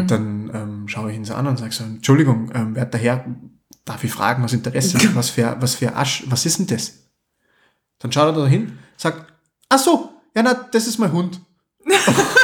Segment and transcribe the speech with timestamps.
[0.00, 3.24] Und dann ähm, schaue ich ihn so an und sage so, Entschuldigung, ähm, werter Herr,
[3.84, 7.10] darf ich fragen, was Interesse, was für, was für Asch, was ist denn das?
[7.98, 9.32] Dann schaut er da hin, sagt,
[9.68, 11.40] ach so, ja, na, das ist mein Hund.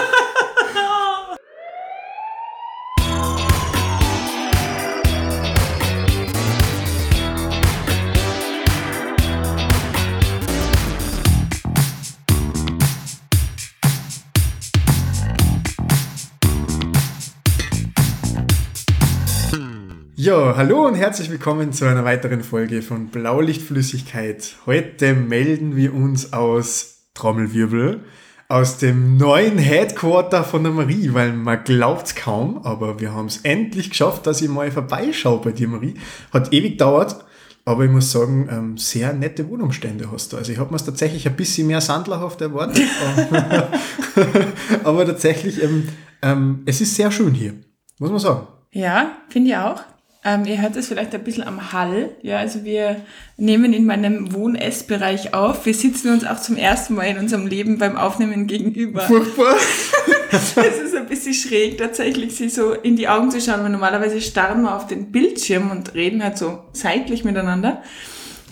[20.30, 24.54] Ja, hallo und herzlich willkommen zu einer weiteren Folge von Blaulichtflüssigkeit.
[24.64, 28.04] Heute melden wir uns aus Trommelwirbel
[28.46, 33.38] aus dem neuen Headquarter von der Marie, weil man glaubt's kaum, aber wir haben es
[33.38, 35.94] endlich geschafft, dass ich mal vorbeischaue bei dir, Marie.
[36.32, 37.24] Hat ewig gedauert,
[37.64, 40.36] aber ich muss sagen, ähm, sehr nette Wohnumstände hast du.
[40.36, 42.84] Also ich habe mir tatsächlich ein bisschen mehr sandlerhaft erwartet,
[44.84, 45.88] aber tatsächlich, ähm,
[46.22, 47.54] ähm, es ist sehr schön hier,
[47.98, 48.46] muss man sagen.
[48.70, 49.82] Ja, finde ich auch.
[50.22, 52.14] Ähm, ihr hört es vielleicht ein bisschen am Hall.
[52.22, 52.96] Ja, also wir
[53.38, 55.64] nehmen in meinem Wohn-Ess-Bereich auf.
[55.64, 59.00] Wir sitzen uns auch zum ersten Mal in unserem Leben beim Aufnehmen gegenüber.
[59.00, 59.56] Furchtbar.
[60.30, 64.20] es ist ein bisschen schräg, tatsächlich sie so in die Augen zu schauen, weil normalerweise
[64.20, 67.82] starren wir auf den Bildschirm und reden halt so seitlich miteinander.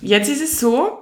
[0.00, 0.98] Jetzt ist es so,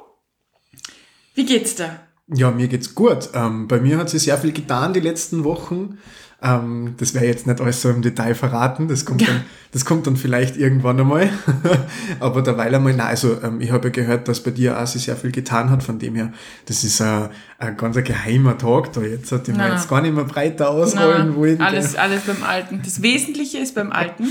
[1.35, 2.01] wie geht's da?
[2.27, 3.31] Ja, mir geht's gut.
[3.35, 5.99] Ähm, bei mir hat sich sehr viel getan die letzten Wochen.
[6.43, 8.89] Ähm, das ich jetzt nicht alles so im Detail verraten.
[8.89, 11.31] Das kommt dann, das kommt dann vielleicht irgendwann einmal.
[12.21, 15.17] Aber derweil einmal, nein, also ähm, ich habe ja gehört, dass bei dir auch sehr
[15.17, 15.83] viel getan hat.
[15.83, 16.33] Von dem her,
[16.67, 19.33] das ist ein, ein ganz geheimer Tag da jetzt.
[19.33, 21.61] Den wir jetzt gar nicht mehr breiter ausrollen Nein, wollen.
[21.63, 22.83] Alles, alles beim Alten.
[22.85, 24.29] Das Wesentliche ist beim Alten.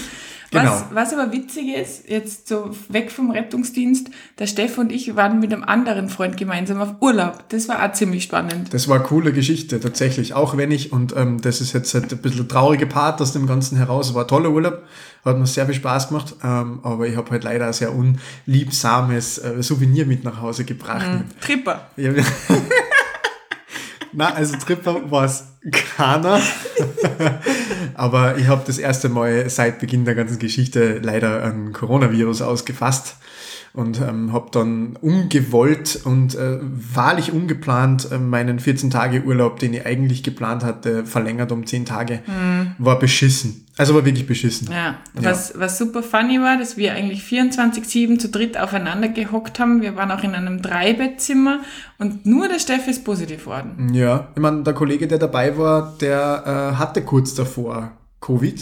[0.56, 0.84] Was, Genau.
[0.94, 5.53] was aber witzig ist, jetzt so weg vom Rettungsdienst, der Steff und ich waren mit
[5.53, 7.44] einem anderen Freund gemeinsam auf Urlaub.
[7.50, 8.73] Das war auch ziemlich spannend.
[8.73, 10.34] Das war eine coole Geschichte, tatsächlich.
[10.34, 13.34] Auch wenn ich, und ähm, das ist jetzt halt ein bisschen ein trauriger Part aus
[13.34, 14.84] dem Ganzen heraus, war ein toller Urlaub,
[15.23, 19.40] hat mir sehr viel Spaß gemacht, ähm, aber ich habe halt leider ein sehr unliebsames
[19.40, 21.06] äh, Souvenir mit nach Hause gebracht.
[21.41, 21.88] Tripper.
[21.97, 22.12] Ja,
[24.16, 26.40] Na, also Tripper war es keiner.
[27.94, 33.18] Aber ich habe das erste Mal seit Beginn der ganzen Geschichte leider ein Coronavirus ausgefasst
[33.75, 40.24] und ähm, habe dann ungewollt und äh, wahrlich ungeplant äh, meinen 14-Tage-Urlaub, den ich eigentlich
[40.24, 42.22] geplant hatte, verlängert um 10 Tage.
[42.78, 43.66] War beschissen.
[43.78, 44.69] Also war wirklich beschissen.
[44.72, 49.81] Ja, was, was super funny war, dass wir eigentlich 24-7 zu dritt aufeinander gehockt haben.
[49.81, 51.59] Wir waren auch in einem Dreibettzimmer
[51.97, 53.94] und nur der Steff ist positiv worden.
[53.94, 57.91] Ja, ich meine, der Kollege, der dabei war, der äh, hatte kurz davor
[58.25, 58.62] Covid.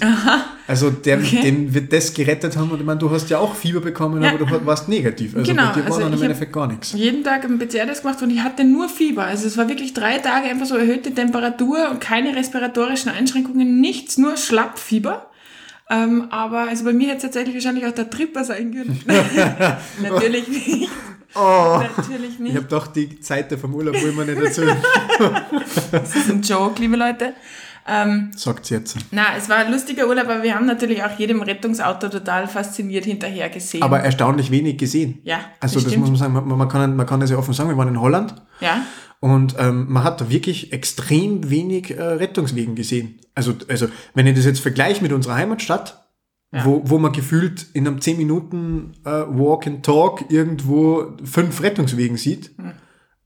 [0.68, 1.42] Also der, Okay.
[1.42, 4.32] den wird das gerettet haben und ich meine, du hast ja auch Fieber bekommen, Ja.
[4.34, 5.36] aber du warst negativ.
[5.36, 6.92] Also Genau, bei dir war also dann im ich Endeffekt gar nichts.
[6.94, 9.24] jeden Tag einen PCR-Test gemacht und ich hatte nur Fieber.
[9.26, 14.18] Also es war wirklich drei Tage einfach so erhöhte Temperatur und keine respiratorischen Einschränkungen, nichts,
[14.18, 15.28] nur Schlappfieber.
[15.90, 19.00] Ähm, aber also bei mir hätte es tatsächlich wahrscheinlich auch der Tripper sein können.
[20.02, 20.90] Natürlich nicht.
[21.36, 22.56] Oh, Natürlich ich nicht.
[22.56, 24.78] habe doch die Zeit vom Urlaub, wo ich mir nicht erzählen.
[25.92, 27.34] Das ist ein Joke, liebe Leute.
[27.88, 28.98] Ähm, Sagt's jetzt.
[29.12, 33.06] na, es war ein lustiger Urlaub, aber wir haben natürlich auch jedem Rettungsauto total fasziniert
[33.06, 33.84] hinterher gesehen.
[33.84, 35.20] Aber erstaunlich wenig gesehen.
[35.24, 36.00] ja, Also das, stimmt.
[36.02, 38.00] muss man sagen, man, man, kann, man kann das ja offen sagen, wir waren in
[38.00, 38.84] Holland Ja,
[39.20, 43.20] und ähm, man hat da wirklich extrem wenig äh, Rettungswegen gesehen.
[43.36, 46.00] Also, also wenn ich das jetzt vergleiche mit unserer Heimatstadt,
[46.54, 46.66] Ja.
[46.66, 52.16] wo, wo man gefühlt in einem 10 Minuten äh, Walk and Talk irgendwo fünf Rettungswegen
[52.18, 52.52] sieht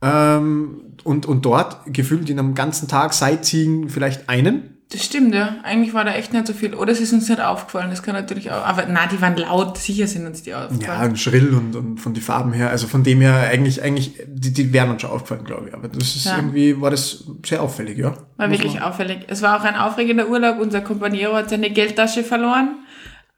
[0.01, 4.77] ähm, und, und dort gefühlt in einem ganzen Tag Sightseeing vielleicht einen.
[4.91, 5.55] das stimmt, ja.
[5.63, 6.73] Eigentlich war da echt nicht so viel.
[6.75, 8.65] Oder es ist uns nicht aufgefallen, das kann natürlich auch.
[8.65, 11.11] Aber na, die waren laut, sicher sind uns die Ja, aufgefallen.
[11.11, 14.53] und schrill und, und von den Farben her, also von dem her eigentlich, eigentlich, die,
[14.53, 15.73] die wären uns schon aufgefallen, glaube ich.
[15.73, 16.35] Aber das ist Ja.
[16.37, 18.13] irgendwie, war das sehr auffällig, ja.
[18.37, 19.19] War Muss wirklich man- auffällig.
[19.27, 20.59] Es war auch ein aufregender Urlaub.
[20.59, 22.75] Unser Companiero hat seine Geldtasche verloren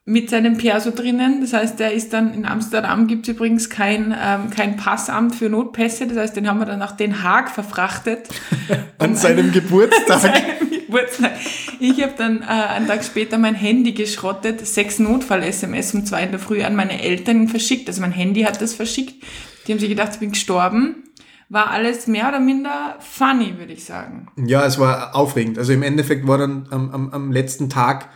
[0.09, 1.42] mit seinem Perso drinnen.
[1.42, 5.50] Das heißt, der ist dann in Amsterdam gibt es übrigens kein, ähm, kein Passamt für
[5.50, 6.08] Notpässe.
[6.08, 8.28] Das heißt, den haben wir dann nach Den Haag verfrachtet.
[8.97, 10.20] An seinem Geburtstag.
[10.20, 11.34] seinem Geburtstag.
[11.80, 16.32] Ich habe dann äh, einen Tag später mein Handy geschrottet, sechs Notfall-SMS um zwei in
[16.32, 17.88] der Früh an meine Eltern verschickt.
[17.88, 19.23] Also mein Handy hat das verschickt.
[19.67, 21.03] Die haben sich gedacht, ich bin gestorben.
[21.50, 24.28] War alles mehr oder minder funny, würde ich sagen.
[24.44, 25.59] Ja, es war aufregend.
[25.59, 28.09] Also im Endeffekt war dann am, am, am letzten Tag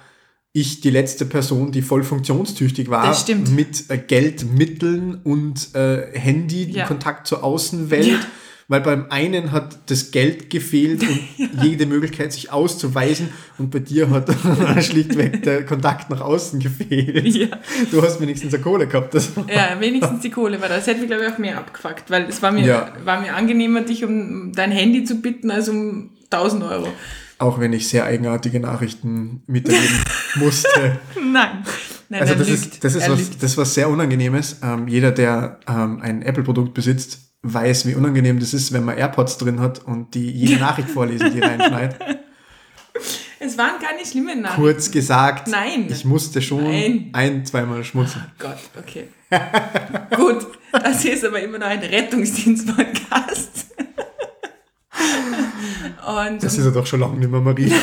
[0.55, 3.53] ich die letzte Person, die voll funktionstüchtig war, Das stimmt.
[3.55, 6.85] mit äh, Geldmitteln und äh, Handy, Ja.
[6.85, 8.05] Kontakt zur Außenwelt.
[8.07, 8.19] Ja.
[8.69, 11.19] Weil beim einen hat das Geld gefehlt und
[11.63, 13.29] jede Möglichkeit, sich auszuweisen.
[13.57, 14.29] Und bei dir hat
[14.83, 17.25] schlichtweg der Kontakt nach außen gefehlt.
[17.35, 17.47] Ja.
[17.91, 19.13] Du hast wenigstens eine Kohle gehabt.
[19.15, 20.75] Das Ja, wenigstens die Kohle war da.
[20.77, 22.93] Das hätte mich, glaube ich, auch mehr abgefuckt, weil es war mir, Ja.
[23.03, 26.87] war mir angenehmer, dich um dein Handy zu bitten, als um 1000 Euro.
[27.39, 30.03] Auch wenn ich sehr eigenartige Nachrichten miterleben
[30.35, 30.99] musste.
[31.15, 31.63] Nein.
[32.09, 32.59] Nein, Also das lügt.
[32.73, 33.35] ist, das, ist Er was, lügt.
[33.43, 34.57] das ist was sehr Unangenehmes.
[34.63, 39.37] Ähm, jeder, der ähm, ein Apple-Produkt besitzt, weiß, wie unangenehm das ist, wenn man AirPods
[39.37, 41.95] drin hat und die jede Nachricht vorlesen, die reinschneit.
[43.45, 44.61] Es waren gar nicht schlimme Nachrichten.
[44.61, 45.87] Kurz gesagt, Nein.
[45.89, 47.09] ich musste schon Nein.
[47.11, 48.23] ein, zweimal schmunzeln.
[48.39, 49.09] Gott, okay.
[50.15, 53.65] Gut, das hier ist aber immer noch ein Rettungsdienst-Podcast.
[56.07, 57.71] Und Das ist ja doch schon lange nicht mehr, Marie.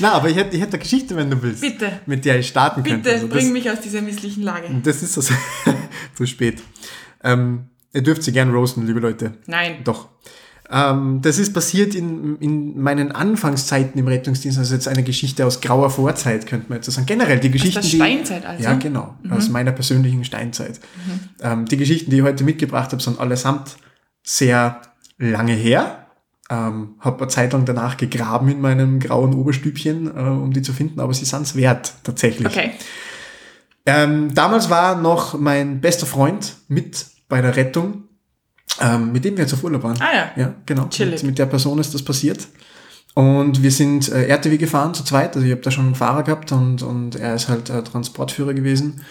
[0.00, 1.60] Na, aber ich hätte, ich hätte eine Geschichte, wenn du willst.
[1.60, 2.00] Bitte.
[2.06, 2.98] Mit der ich starten könnte.
[2.98, 4.68] bitte Also bring mich aus dieser misslichen Lage.
[4.82, 5.30] das ist das
[6.14, 6.60] zu spät.
[7.22, 9.34] Ähm, ihr dürft sie gern roasten, liebe Leute.
[9.46, 9.76] Nein.
[9.84, 10.08] Doch.
[10.70, 14.58] Ähm, das ist passiert in, in meinen Anfangszeiten im Rettungsdienst.
[14.58, 17.06] Also jetzt eine Geschichte aus grauer Vorzeit, könnte man jetzt so sagen.
[17.06, 17.96] Generell die Geschichten, der die...
[17.96, 18.64] Steinzeit also?
[18.64, 19.14] Ja, genau.
[19.30, 20.80] Aus meiner persönlichen Steinzeit.
[21.40, 23.76] Ähm, die Geschichten, die ich heute mitgebracht habe, sind allesamt
[24.22, 24.80] sehr
[25.30, 26.06] lange her.
[26.50, 30.72] Ähm, habe eine Zeit lang danach gegraben in meinem grauen Oberstübchen, äh, um die zu
[30.72, 32.46] finden, aber sie sind es wert, tatsächlich.
[32.46, 32.72] Okay.
[33.86, 38.04] Ähm, damals war noch mein bester Freund mit bei der Rettung,
[38.80, 40.00] ähm, mit dem wir jetzt auf Urlaub waren.
[40.00, 40.32] Ah ja.
[40.36, 40.88] Ja, genau.
[40.88, 41.22] Chillig.
[41.22, 42.48] Mit, mit der Person ist das passiert.
[43.14, 45.34] Und wir sind äh, RTW gefahren zu zweit.
[45.34, 48.54] Also ich habe da schon einen Fahrer gehabt und, und er ist halt äh, Transportführer
[48.54, 49.02] gewesen.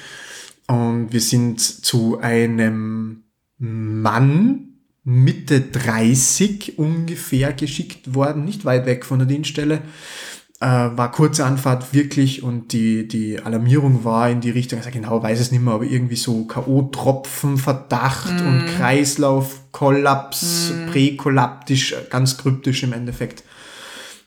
[0.67, 3.23] Und wir sind zu einem
[3.57, 4.70] Mann
[5.03, 9.81] Mitte 30 ungefähr geschickt worden, nicht weit weg von der Dienststelle.
[10.59, 15.23] Äh, war kurze Anfahrt wirklich und die, die Alarmierung war in die Richtung, also genau
[15.23, 22.83] weiß es nicht mehr, aber irgendwie so K.O.-Tropfen, Verdacht und Kreislauf, Kollaps, präkollaptisch, ganz kryptisch
[22.83, 23.43] im Endeffekt.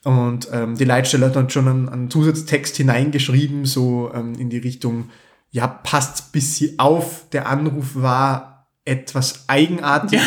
[0.03, 4.59] Und ähm, die Leitstelle hat dann schon einen, einen Zusatztext hineingeschrieben, so ähm, in die
[4.59, 5.11] Richtung,
[5.53, 10.21] ja, passt bisschen auf, der Anruf war etwas eigenartig.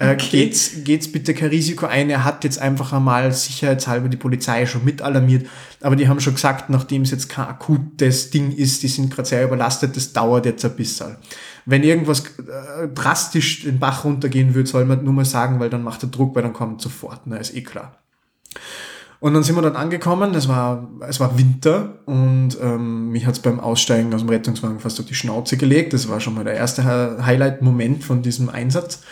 [0.00, 4.64] Äh, geht's, geht's bitte kein Risiko ein, er hat jetzt einfach einmal sicherheitshalber die Polizei
[4.64, 5.46] schon mit alarmiert,
[5.82, 9.28] aber die haben schon gesagt, nachdem es jetzt kein akutes Ding ist, die sind gerade
[9.28, 11.16] sehr überlastet, das dauert jetzt ein bisschen.
[11.66, 15.84] Wenn irgendwas äh, drastisch den Bach runtergehen wird, soll man nur mal sagen, weil dann
[15.84, 17.98] macht der Druck, weil dann kommt sofort, na, ist eh klar.
[19.20, 23.40] Und dann sind wir dort angekommen, es war, es war Winter und ähm, mich hat's
[23.40, 25.92] beim Aussteigen aus dem Rettungswagen fast auf die Schnauze gelegt.
[25.92, 29.02] Das war schon mal der erste Hi- Highlight-Moment von diesem Einsatz.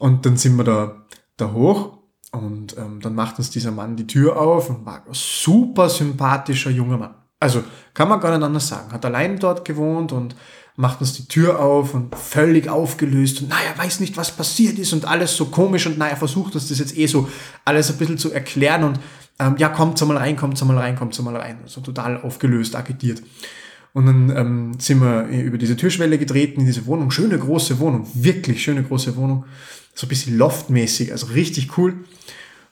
[0.00, 1.04] Und dann sind wir da,
[1.36, 1.98] da hoch
[2.32, 6.70] und ähm, dann macht uns dieser Mann die Tür auf und war ein super sympathischer
[6.70, 7.14] junger Mann.
[7.38, 7.62] Also
[7.92, 8.92] kann man gar nicht anders sagen.
[8.92, 10.34] Hat allein dort gewohnt und
[10.74, 14.94] macht uns die Tür auf und völlig aufgelöst und naja, weiß nicht, was passiert ist
[14.94, 17.28] und alles so komisch und naja, versucht uns das jetzt eh so
[17.66, 19.00] alles ein bisschen zu erklären und
[19.38, 21.58] ähm, ja, kommt mal rein, kommt mal rein, kommt mal rein.
[21.66, 23.22] So total aufgelöst, agitiert.
[23.92, 27.10] Und dann ähm, sind wir über diese Türschwelle getreten in diese Wohnung.
[27.10, 29.44] Schöne große Wohnung, wirklich schöne große Wohnung.
[29.94, 32.04] So ein bisschen loftmäßig, also richtig cool.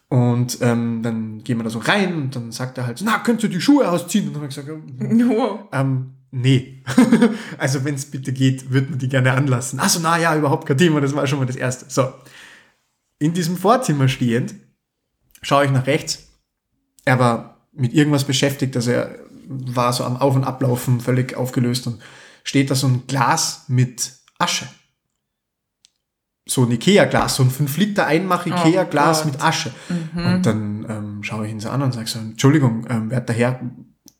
[0.08, 3.18] Und ähm, dann gehen wir da so rein und dann sagt er halt, so, na,
[3.18, 4.28] könnt ihr die Schuhe ausziehen?
[4.28, 5.60] Und dann habe ich gesagt, ja, Wow.
[5.72, 6.82] ähm, nee.
[7.58, 9.80] also wenn es bitte geht, würde man die gerne anlassen.
[9.80, 11.86] Achso, na ja, überhaupt kein Thema, das war schon mal das Erste.
[11.88, 12.10] So,
[13.18, 14.54] in diesem Vorzimmer stehend,
[15.42, 16.28] schaue ich nach rechts.
[17.04, 21.86] Er war mit irgendwas beschäftigt, also er war so am Auf- und Ablaufen, völlig aufgelöst
[21.86, 22.00] und
[22.44, 24.68] steht da so ein Glas mit Asche.
[26.46, 29.32] So ein Ikea-Glas, so ein 5 Liter Einmach Ikea-Glas Oh Gott.
[29.32, 29.72] mit Asche.
[30.14, 33.60] Und dann ähm, schaue ich ihn so an und sage so, Entschuldigung, ähm, werter Herr,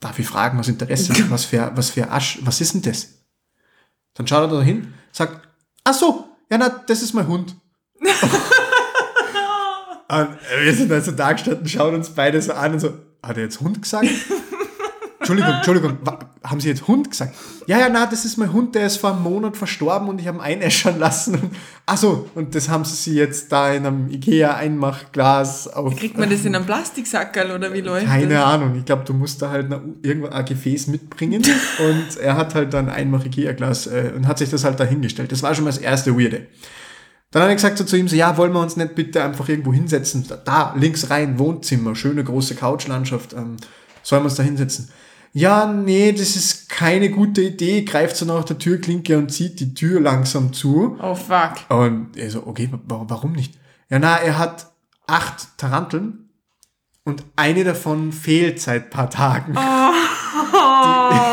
[0.01, 3.09] darf ich fragen aus Interesse, was für, was für Asch, was ist denn das?
[4.15, 5.49] Dann schaut er da hin, sagt,
[5.85, 7.57] ach so, ja na, das ist mein Hund.
[10.09, 10.29] und
[10.63, 12.89] wir sind also da gestanden, schauen uns beide so an und so,
[13.23, 14.09] hat er jetzt Hund gesagt?
[15.29, 17.35] Entschuldigung, Entschuldigung, wa- haben Sie jetzt Hund gesagt?
[17.67, 20.27] Ja, ja, na, das ist mein Hund, der ist vor einem Monat verstorben und ich
[20.27, 21.35] habe ihn einäschern lassen.
[21.35, 21.51] Und,
[21.87, 25.97] ach so, und das haben Sie jetzt da in einem Ikea-Einmachglas auf...
[25.97, 28.45] Kriegt man das in einem Plastiksackerl oder wie läuft Keine das?
[28.45, 28.77] Ahnung.
[28.77, 29.71] Ich glaube, du musst da halt
[30.03, 31.43] irgendwo ein Gefäß mitbringen.
[31.79, 35.33] und er hat halt dann einmal Ikea-Glas äh, und hat sich das halt da hingestellt.
[35.33, 36.47] Das war schon mal das erste Weirde.
[37.31, 39.49] Dann habe ich gesagt so zu ihm so, ja, wollen wir uns nicht bitte einfach
[39.49, 40.25] irgendwo hinsetzen?
[40.27, 43.35] Da, da links rein, Wohnzimmer, schöne große Couchlandschaft.
[43.35, 43.57] Ähm,
[44.03, 44.89] sollen wir uns da hinsetzen?
[45.33, 47.83] Ja, nee, das ist keine gute Idee.
[47.85, 50.97] Greift so nach der Türklinke und zieht die Tür langsam zu.
[51.01, 51.53] Oh fuck.
[51.69, 53.55] Und er so, okay, wa- warum nicht?
[53.91, 54.71] Ja, na, er hat
[55.07, 56.31] acht Taranteln
[57.05, 59.55] und eine davon fehlt seit paar Tagen.
[59.57, 59.61] Oh.
[59.61, 61.28] die,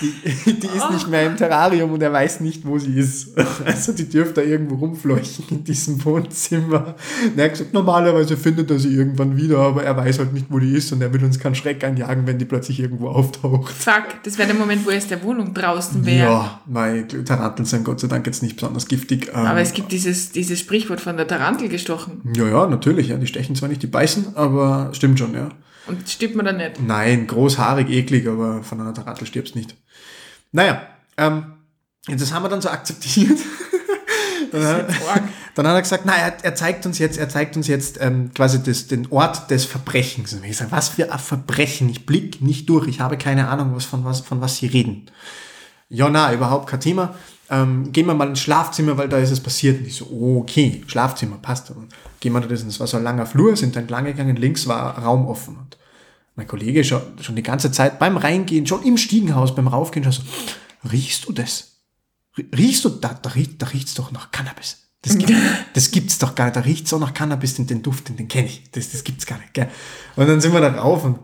[0.00, 3.36] die ist nicht mehr im Terrarium und er weiß nicht, wo sie ist.
[3.64, 6.94] Also die dürfte da irgendwo rumfleuchen in diesem Wohnzimmer.
[7.24, 10.46] Und er hat gesagt, normalerweise findet er sie irgendwann wieder, aber er weiß halt nicht,
[10.50, 13.72] wo die ist und er will uns keinen Schreck einjagen, wenn die plötzlich irgendwo auftaucht.
[13.72, 16.28] Fuck, das wäre der Moment, wo er aus der Wohnung draußen wäre.
[16.28, 19.28] Ja, meine Taranteln sind Gott sei Dank jetzt nicht besonders giftig.
[19.28, 22.20] Ähm, Aber es gibt dieses, dieses Sprichwort von der Tarantel gestochen.
[22.36, 23.08] ja, ja, natürlich.
[23.08, 25.48] Ja, die stechen zwar nicht, die beißen, aber stimmt schon, ja.
[25.88, 26.82] Und stirbt man da nicht.
[26.84, 29.76] Nein, großhaarig, eklig, aber von einer Tarantel stirbst nicht.
[30.56, 30.80] Naja,
[31.18, 31.52] ähm,
[32.08, 33.38] das haben wir dann so akzeptiert.
[34.52, 34.86] dann, hat,
[35.54, 38.30] dann hat er gesagt, na, er, er zeigt uns jetzt, er zeigt uns jetzt ähm,
[38.34, 40.32] quasi das, den Ort des Verbrechens.
[40.32, 41.90] Und ich sage, was für ein Verbrechen?
[41.90, 45.10] Ich blick nicht durch, ich habe keine Ahnung, was, von, was, von was Sie reden.
[45.90, 47.14] Ja, na, überhaupt kein Thema.
[47.50, 49.80] Ähm, gehen wir mal ins Schlafzimmer, weil da ist es passiert.
[49.80, 50.06] Und ich so,
[50.40, 51.70] okay, Schlafzimmer, passt.
[51.70, 54.36] Und gehen wir da das, das war so ein langer Flur, sind dann lang gegangen,
[54.36, 55.58] links war Raum offen.
[55.58, 55.76] Und
[56.36, 60.12] mein Kollege schon, schon die ganze Zeit beim Reingehen, schon im Stiegenhaus, beim Raufgehen, schon
[60.12, 60.22] so,
[60.90, 61.80] riechst du das?
[62.36, 64.82] Rie- Riechst du, da, da, riecht, da riecht's doch nach Cannabis.
[65.02, 65.32] Das, gibt,
[65.74, 66.56] das gibt's doch gar nicht.
[66.56, 68.70] Da riecht's auch nach Cannabis, den, den Duft, den, den kenne ich.
[68.72, 69.54] Das, das gibt's gar nicht.
[69.54, 69.68] Gell?
[70.16, 71.18] Und dann sind wir da rauf und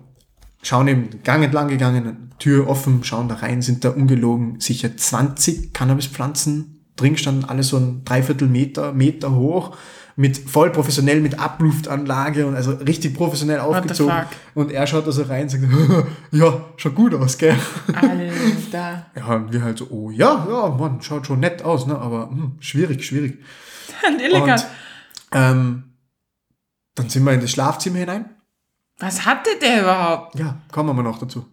[0.62, 4.96] schauen eben den Gang entlang gegangen, Tür offen, schauen da rein, sind da ungelogen sicher
[4.96, 9.76] 20 Cannabispflanzen drin standen, alle so ein Dreiviertel Meter, Meter hoch,
[10.16, 14.26] mit voll professionell mit Abluftanlage und also richtig professionell aufgezogen.
[14.54, 15.64] Und er schaut da so rein und sagt,
[16.32, 17.56] ja, schaut gut aus, gell?
[17.94, 19.06] Alter.
[19.16, 21.98] Ja, und wir halt so, oh ja, ja, Mann, schaut schon nett aus, ne?
[21.98, 23.38] Aber hm, schwierig, schwierig.
[24.32, 24.66] Und
[25.32, 25.84] ähm,
[26.94, 28.30] dann sind wir in das Schlafzimmer hinein.
[28.98, 30.38] Was hatte der überhaupt?
[30.38, 31.46] Ja, kommen wir noch dazu.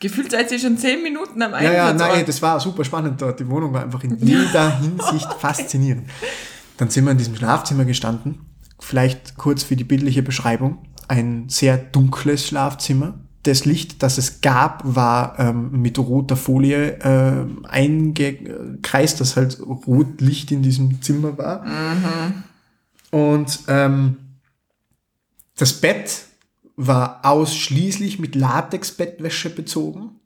[0.00, 2.16] Gefühlt seid ihr schon zehn Minuten am Ja, ja, Einsatzort.
[2.16, 3.38] nein, das war super spannend dort.
[3.38, 6.08] Die Wohnung war einfach in jeder Hinsicht faszinierend.
[6.80, 8.38] Dann sind wir in diesem Schlafzimmer gestanden.
[8.78, 10.78] Vielleicht kurz für die bildliche Beschreibung.
[11.08, 13.20] Ein sehr dunkles Schlafzimmer.
[13.42, 20.52] Das Licht, das es gab, war ähm, mit roter Folie äh, eingekreist, dass halt Rotlicht
[20.52, 21.66] in diesem Zimmer war.
[23.10, 24.16] Und ähm,
[25.58, 26.24] das Bett
[26.76, 30.19] war ausschließlich mit Latexbettwäsche bezogen.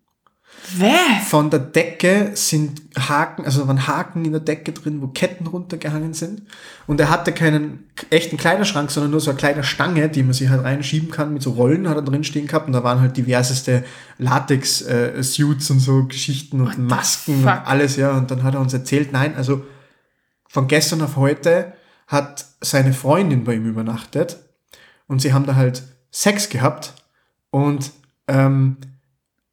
[0.73, 1.21] Wer?
[1.26, 5.47] Von der Decke sind Haken, also da waren Haken in der Decke drin, wo Ketten
[5.47, 6.42] runtergehangen sind.
[6.87, 10.49] Und er hatte keinen echten Kleiderschrank, sondern nur so eine kleine Stange, die man sich
[10.49, 11.35] halt reinschieben kann.
[11.35, 12.66] Mit so Rollen hat er drin stehen gehabt.
[12.66, 13.85] Und da waren halt diverseste
[14.18, 18.12] Latex-Suits und so Geschichten und What Masken und alles, ja.
[18.16, 19.64] Und dann hat er uns erzählt, nein, also
[20.49, 21.75] von gestern auf heute
[22.06, 24.38] hat seine Freundin bei ihm übernachtet.
[25.06, 26.94] Und sie haben da halt Sex gehabt.
[27.50, 27.90] Und
[28.28, 28.78] ähm,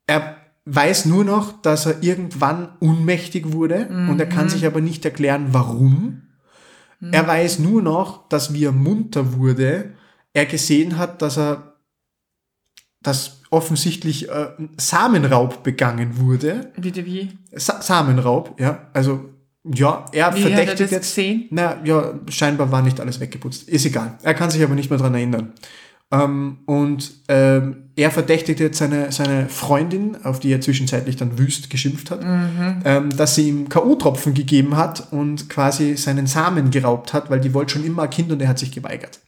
[0.07, 5.03] er weiß nur noch, dass er irgendwann ohnmächtig wurde und er kann sich aber nicht
[5.05, 6.21] erklären, warum.
[7.11, 9.95] Er weiß nur noch, dass wie er munter wurde,
[10.33, 11.77] er gesehen hat, dass er,
[13.01, 16.71] dass offensichtlich äh, Samenraub begangen wurde.
[16.79, 17.37] Bitte wie?
[17.53, 18.87] Sa Samenraub, ja.
[18.93, 19.31] Also,
[19.63, 21.15] ja, er Wie hat er verdächtigt das jetzt.
[21.15, 21.47] gesehen?
[21.51, 23.67] Na, ja, scheinbar war nicht alles weggeputzt.
[23.67, 24.17] Ist egal.
[24.21, 25.53] Er kann sich aber nicht mehr dran erinnern.
[26.11, 31.69] Ähm, und ähm, er verdächtigt jetzt seine, seine Freundin, auf die er zwischenzeitlich dann wüst
[31.69, 37.29] geschimpft hat, ähm, dass sie ihm K.O.-Tropfen gegeben hat und quasi seinen Samen geraubt hat,
[37.29, 39.19] weil die wollte schon immer ein Kind und er hat sich geweigert.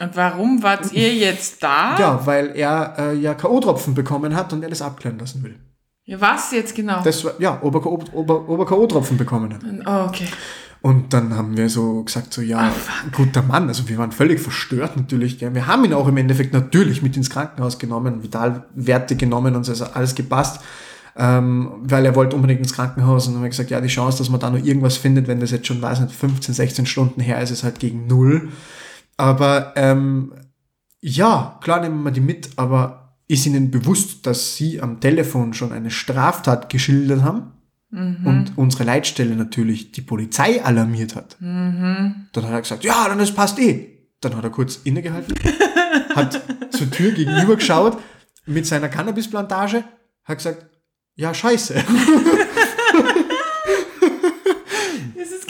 [0.00, 1.98] Und warum wart ihr jetzt da?
[1.98, 5.58] Ja, weil er äh, ja K.O.-Tropfen bekommen hat und er das abklären lassen will.
[6.06, 7.02] Ja, Was jetzt genau?
[7.02, 7.98] Das war, ja, ob er K.O.
[8.12, 9.62] Ober, ob er K.O.-Tropfen bekommen hat.
[9.86, 10.26] oh, okay.
[10.84, 12.70] Und dann haben wir so gesagt, so ja,
[13.16, 15.38] guter Mann, also wir waren völlig verstört natürlich.
[15.38, 15.54] Gell.
[15.54, 19.72] Wir haben ihn auch im Endeffekt natürlich mit ins Krankenhaus genommen, Vitalwerte genommen und so
[19.72, 20.60] ist alles gepasst,
[21.16, 24.18] ähm, weil er wollte unbedingt ins Krankenhaus und dann haben wir gesagt, ja, die Chance,
[24.18, 27.22] dass man da noch irgendwas findet, wenn das jetzt schon, weiß nicht, 15, 16 Stunden
[27.22, 28.50] her ist, ist halt gegen null.
[29.16, 30.34] Aber ähm,
[31.00, 35.72] ja, klar nehmen wir die mit, aber ist Ihnen bewusst, dass Sie am Telefon schon
[35.72, 37.54] eine Straftat geschildert haben?
[38.24, 41.36] Und unsere Leitstelle natürlich die Polizei alarmiert hat.
[42.32, 43.90] Dann hat er gesagt, ja, dann das passt eh.
[44.20, 45.34] Dann hat er kurz innegehalten,
[46.14, 47.98] hat zur Tür gegenüber geschaut
[48.46, 49.84] mit seiner Cannabisplantage,
[50.24, 50.66] hat gesagt,
[51.14, 51.74] ja, scheiße.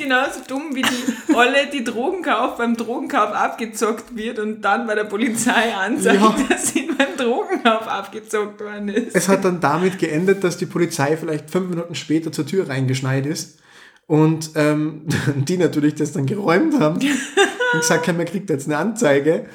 [0.05, 4.95] Genauso dumm, wie die Olle, die Drogen kauft, beim Drogenkauf abgezockt wird und dann bei
[4.95, 6.37] der Polizei anzeigt, Ja.
[6.49, 9.17] dass sie beim Drogenkauf abgezockt worden ist.
[9.17, 13.25] Es hat dann damit geendet, dass die Polizei vielleicht fünf Minuten später zur Tür reingeschneit
[13.25, 13.61] ist
[14.07, 15.07] und ähm,
[15.37, 17.01] die natürlich das dann geräumt haben
[17.75, 19.47] und gesagt haben, er kriegt jetzt eine Anzeige.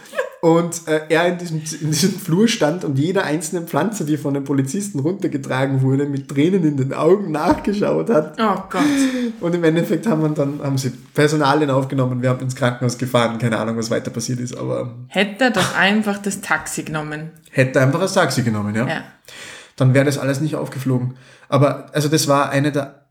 [0.42, 4.34] Und äh, er in diesem, in diesem Flur stand und jeder einzelne Pflanze, die von
[4.34, 8.40] den Polizisten runtergetragen wurde, mit Tränen in den Augen nachgeschaut hat.
[8.40, 8.82] Oh Gott.
[9.42, 13.38] Und im Endeffekt haben, wir dann, haben sie Personalien aufgenommen, wir haben ins Krankenhaus gefahren,
[13.38, 17.32] keine Ahnung, was weiter passiert ist, aber Hätte er doch einfach das Taxi genommen.
[17.52, 18.88] hätte einfach ein Taxi genommen, ja.
[18.88, 19.04] Ja.
[19.76, 21.16] dann wäre das alles nicht aufgeflogen.
[21.50, 23.10] Aber also das war eine der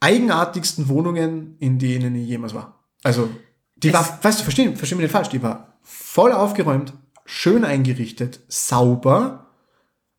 [0.00, 2.84] eigenartigsten Wohnungen, in denen ich jemals war.
[3.02, 3.30] Also
[3.76, 6.92] die Es- war, weißt du, verstehen, verstehen wir nicht falsch, die war voll aufgeräumt,
[7.24, 9.46] schön eingerichtet, sauber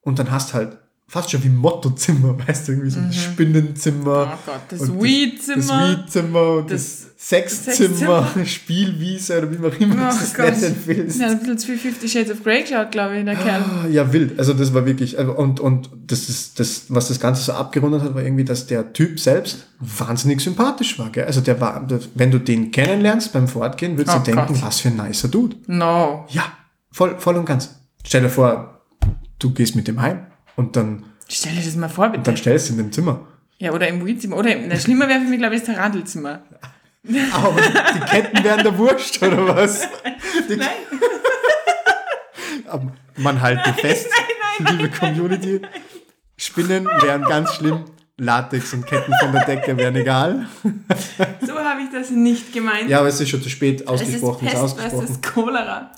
[0.01, 0.77] und dann hast halt
[1.09, 4.33] fast schon wie Mottozimmer, weißt du, irgendwie so ein Spinnenzimmer.
[4.33, 5.57] Oh Gott, das Weed-Zimmer.
[5.57, 10.59] Das Weed-Zimmer das, Das Sexzimmer, Spielwiese oder wie man immer Oh das Gott.
[10.59, 11.19] nennen willst.
[11.19, 13.61] Ja, ein bisschen zu viel Fifty Shades of Grey geschaut, glaube ich, der Kerl.
[13.61, 14.37] Ah, Ja, wild.
[14.37, 18.01] Also das war wirklich, also und, und das ist, das, was das Ganze so abgerundet
[18.03, 21.09] hat, war irgendwie, dass der Typ selbst wahnsinnig sympathisch war.
[21.09, 21.23] Gell?
[21.25, 24.61] Also der war, wenn du den kennenlernst beim Fortgehen, würdest Oh du denken, Gott.
[24.61, 25.55] was für ein nicer Dude.
[25.67, 26.25] No.
[26.29, 26.43] Ja,
[26.91, 27.75] voll, voll und ganz.
[28.05, 28.81] Stell dir vor,
[29.39, 32.23] du gehst mit dem heim und dann, Stell dir das mal vor, bitte.
[32.23, 33.25] dann stellst du in dem Zimmer.
[33.59, 34.35] Ja, oder im Weed-Zimmer.
[34.35, 36.41] Oder im, na, schlimmer wäre für mich, glaube ich, das Tarantelzimmer.
[37.33, 39.87] Aber die Ketten wären der Wurscht, oder was?
[40.49, 40.67] Die, Nein.
[42.67, 44.07] Aber man halte fest,
[44.59, 45.61] liebe Community.
[46.35, 47.85] Spinnen wären ganz schlimm.
[48.19, 50.47] Latex und Ketten von der Decke wären egal.
[51.45, 52.89] So habe ich das nicht gemeint.
[52.89, 54.47] Ja, aber es ist schon zu spät es ist ausgesprochen.
[54.47, 55.07] ist Pest ausgesprochen.
[55.07, 55.91] versus Cholera.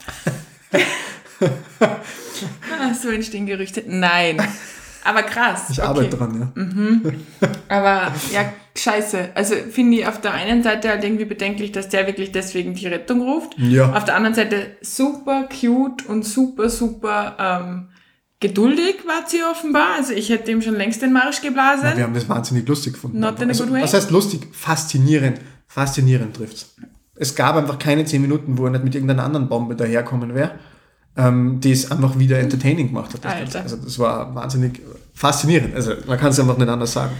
[3.02, 3.84] so entstehen Gerüchte.
[3.88, 4.42] Nein.
[5.04, 5.70] Aber krass.
[5.70, 5.88] Ich okay.
[5.88, 7.12] arbeite dran, ja.
[7.70, 9.30] Aber ja, scheiße.
[9.34, 12.88] Also finde ich auf der einen Seite halt irgendwie bedenklich, dass der wirklich deswegen die
[12.88, 13.58] Rettung ruft.
[13.58, 13.94] Ja.
[13.94, 17.90] Auf der anderen Seite super cute und super, super ähm,
[18.40, 19.96] geduldig war sie offenbar.
[19.98, 21.96] Also ich hätte ihm schon längst den Marsch geblasen.
[21.96, 23.20] Wir haben das wahnsinnig lustig gefunden.
[23.20, 23.84] Not in a good way.
[23.84, 24.48] was heißt lustig?
[24.52, 25.40] Faszinierend.
[25.68, 26.76] Faszinierend trifft's.
[27.16, 30.52] Es gab einfach keine zehn Minuten, wo er nicht mit irgendeiner anderen Bombe daherkommen wäre,
[31.20, 33.26] ähm, die es einfach wieder entertaining gemacht hat.
[33.26, 33.56] Das.
[33.56, 34.82] Also das war wahnsinnig
[35.14, 35.76] faszinierend.
[35.76, 37.12] Also man kann es einfach nicht anders sagen.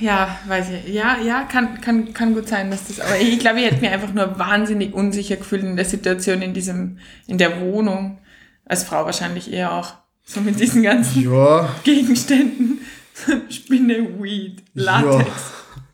[0.00, 0.94] Ja, weiß ich.
[0.94, 3.00] Ja, ja, kann, kann, kann gut sein, dass das.
[3.00, 6.54] Aber ich glaube, ich hätte mich einfach nur wahnsinnig unsicher gefühlt in der Situation, in
[6.54, 8.18] diesem, in der Wohnung.
[8.64, 9.94] Als Frau wahrscheinlich eher auch.
[10.24, 12.80] So mit diesen ganzen Ja, Gegenständen.
[13.50, 15.26] Spinne, Weed, Latex.
[15.28, 15.34] ja.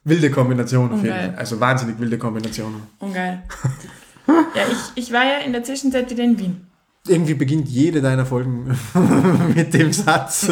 [0.05, 1.15] Wilde Kombination auf jeden.
[1.15, 1.35] Fall.
[1.37, 2.75] Also wahnsinnig wilde Kombination.
[2.99, 3.43] Ungeil.
[4.27, 6.67] Ja, ich, ich war ja in der Zwischenzeit wieder in Wien.
[7.09, 8.77] Irgendwie beginnt jede deiner Folgen
[9.55, 10.49] mit dem Satz.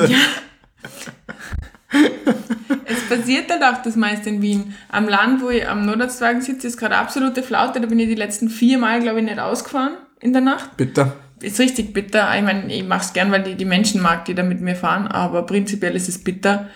[2.85, 4.75] Es passiert halt auch das meiste in Wien.
[4.89, 7.81] Am Land, wo ich am Notarztwagen sitze, ist gerade absolute Flaute.
[7.81, 10.77] Da bin ich die letzten vier Mal, glaube ich, nicht ausgefahren in der Nacht.
[10.77, 11.13] Bitte.
[11.41, 12.35] Ist richtig bitter.
[12.37, 14.75] Ich meine, ich mache es gern, weil ich die Menschen mag, die da mit mir
[14.75, 15.07] fahren.
[15.07, 16.69] Aber prinzipiell ist es bitter,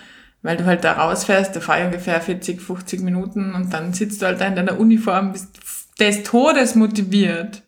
[0.43, 1.55] weil du halt da rausfährst.
[1.55, 4.79] Da fahre ich ungefähr 40, 50 Minuten und dann sitzt du halt da in deiner
[4.79, 5.59] Uniform, bist
[5.99, 7.63] des Todes motiviert.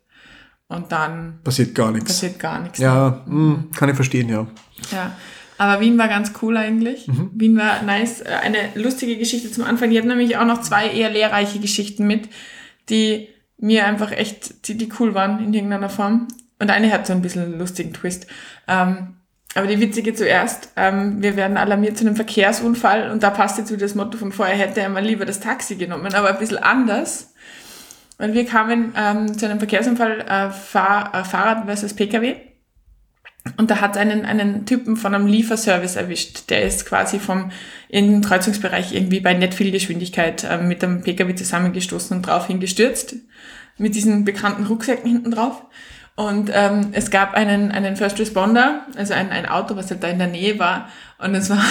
[0.67, 2.07] Und dann Passiert gar nichts.
[2.13, 2.79] passiert gar nichts.
[2.79, 4.47] Ja, mh, kann ich verstehen, ja.
[4.91, 5.11] Ja,
[5.57, 7.07] aber Wien war ganz cool eigentlich.
[7.07, 7.29] Mhm.
[7.35, 8.23] Wien war nice.
[8.23, 9.91] Eine lustige Geschichte zum Anfang.
[9.91, 12.29] Ich habe nämlich auch noch zwei eher lehrreiche Geschichten mit,
[12.89, 16.27] die mir einfach echt, die, die cool waren in irgendeiner Form.
[16.59, 18.25] Und eine hat so ein bisschen einen lustigen Twist.
[18.67, 19.15] Ähm,
[19.55, 20.69] aber die witzige zuerst.
[20.75, 24.31] Ähm, wir werden alarmiert zu einem Verkehrsunfall und da passt jetzt wieder das Motto von
[24.31, 27.32] vorher, hätte er mal lieber das Taxi genommen, aber ein bisschen anders.
[28.23, 32.35] Und wir kamen ähm, zu einem Verkehrsunfall, äh, Fahr äh, Fahrrad versus Pkw.
[33.57, 36.49] Und da hat einen, einen Typen von einem Lieferservice erwischt.
[36.49, 37.51] Der ist quasi vom
[37.89, 43.17] im Kreuzungsbereich irgendwie bei nicht viel Geschwindigkeit ähm, mit dem Pkw zusammengestoßen und drauf hingestürzt.
[43.77, 45.65] Mit diesen bekannten Rucksäcken hinten drauf.
[46.15, 50.07] Und ähm, es gab einen, einen First Responder, also ein, ein Auto, was halt da
[50.07, 50.87] in der Nähe war.
[51.17, 51.65] Und es war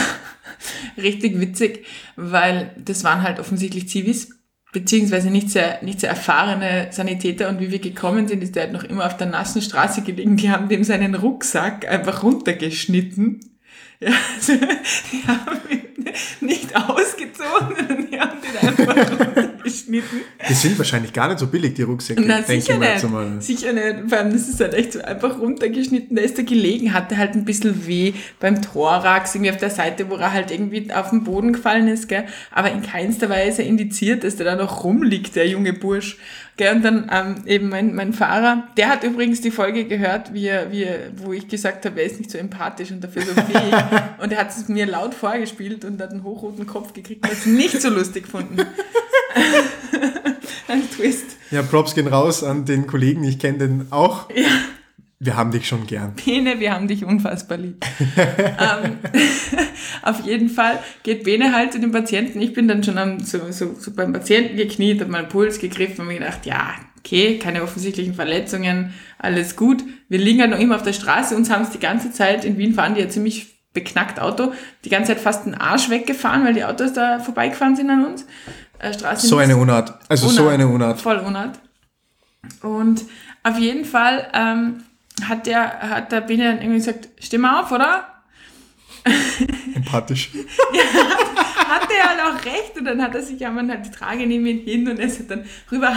[0.99, 1.87] richtig witzig,
[2.17, 4.42] weil das waren halt offensichtlich Zivis,
[4.73, 7.49] beziehungsweise nicht sehr, nicht sehr erfahrene Sanitäter.
[7.49, 10.37] Und wie wir gekommen sind, ist der halt noch immer auf der nassen Straße gelegen.
[10.37, 13.41] Die haben dem seinen Rucksack einfach runtergeschnitten.
[14.01, 14.55] Ja, also,
[15.13, 19.52] die haben ihn nicht ausgezogen, sondern die haben den einfach runtergeschnitten.
[19.65, 22.23] Die sind wahrscheinlich gar nicht so billig, die Rucksäcke.
[22.23, 23.05] Denke sicher nicht.
[23.05, 23.41] einmal.
[23.41, 24.09] Sicher nicht.
[24.09, 26.17] Vor allem, das ist halt echt so einfach runtergeschnitten.
[26.17, 30.09] Da ist er gelegen, hatte halt ein bisschen weh beim Thorax, irgendwie auf der Seite,
[30.11, 32.25] wo er halt irgendwie auf den Boden gefallen ist, gell.
[32.51, 36.19] Aber in keinster Weise indiziert, dass der da noch rumliegt, der junge Bursch.
[36.59, 40.47] Gell, und dann ähm, eben mein, mein Fahrer, der hat übrigens die Folge gehört, wie
[40.47, 43.33] er, wie er, wo ich gesagt habe, er ist nicht so empathisch und dafür so
[43.33, 43.75] fähig.
[44.23, 47.47] und er hat es mir laut vorgespielt und hat einen hochroten Kopf gekriegt, hat es
[47.47, 48.59] nicht so lustig gefunden.
[50.69, 51.25] Ein Twist.
[51.51, 54.29] Ja, Props gehen raus an den Kollegen, ich kenne den auch.
[54.31, 54.45] Ja.
[55.25, 56.15] Wir haben dich schon gern.
[56.15, 57.85] Bene, wir haben dich unfassbar lieb.
[58.17, 58.99] ähm,
[60.03, 62.41] auf jeden Fall geht Bene halt zu dem Patienten.
[62.41, 66.01] Ich bin dann schon am, so, so, so beim Patienten gekniet, habe meinen Puls gegriffen
[66.01, 69.85] und mir gedacht, ja, okay, keine offensichtlichen Verletzungen, alles gut.
[70.09, 72.59] Wir liegen halt noch immer auf der Straße, uns haben es die ganze Zeit, in
[72.59, 74.53] Wien fahren die ja ziemlich beknackt Auto,
[74.85, 78.27] die ganze Zeit fast den Arsch weggefahren, weil die Autos da vorbeigefahren sind an uns.
[78.81, 80.01] Äh, Straßen So eine Unart.
[80.09, 80.55] Also so Unart.
[80.55, 81.01] eine Unart.
[81.01, 81.61] Voll Unart.
[82.61, 83.05] Und
[83.45, 84.83] auf jeden Fall ähm,
[85.29, 88.09] hat der, hat der Bene dann irgendwie gesagt, steh mal auf, oder?
[89.75, 90.31] Empathisch.
[91.73, 94.27] hatte er halt auch recht und dann hat er sich ja man halt die Trage
[94.27, 95.93] neben ihn hin und er ist dann rüber.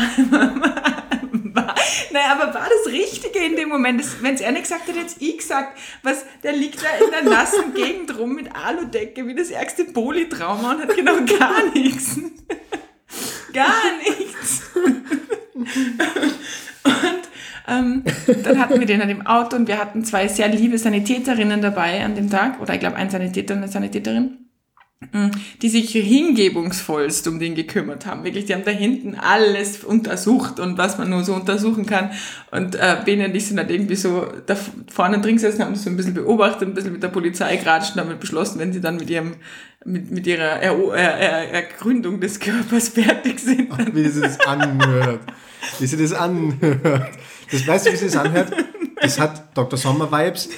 [2.11, 4.03] naja, aber war das Richtige in dem Moment?
[4.21, 7.23] Wenn es er nicht gesagt hat, jetzt ich gesagt, was, der liegt da in der
[7.23, 12.19] nassen Gegend rum mit Aludecke wie das ärgste Polytrauma und hat genau gar nichts.
[13.53, 14.63] gar nichts.
[16.83, 17.24] und
[17.67, 18.03] ähm,
[18.43, 22.03] dann hatten wir den an dem Auto und wir hatten zwei sehr liebe Sanitäterinnen dabei
[22.03, 24.37] an dem Tag, oder ich glaube ein Sanitäter und eine Sanitäterin
[25.11, 28.23] mm, die sich hingebungsvollst um den gekümmert haben.
[28.23, 32.11] Wirklich, die haben da hinten alles untersucht und was man nur so untersuchen kann.
[32.51, 34.55] Und äh, Bene und ich sind halt irgendwie so da
[34.91, 37.95] vorne drin gesessen, haben das so ein bisschen beobachtet, ein bisschen mit der Polizei geratscht
[37.95, 39.35] und haben beschlossen, wenn sie dann mit ihrem
[39.85, 43.69] mit, mit ihrer er er er Ergründung des Körpers fertig sind.
[43.71, 45.21] Ach, wie sie das anhört.
[45.79, 47.11] Wie sie das anhört.
[47.51, 48.53] Das weißt du, wie sie das anhört?
[49.01, 49.77] Das hat Dr.
[49.77, 50.49] Sommer Vibes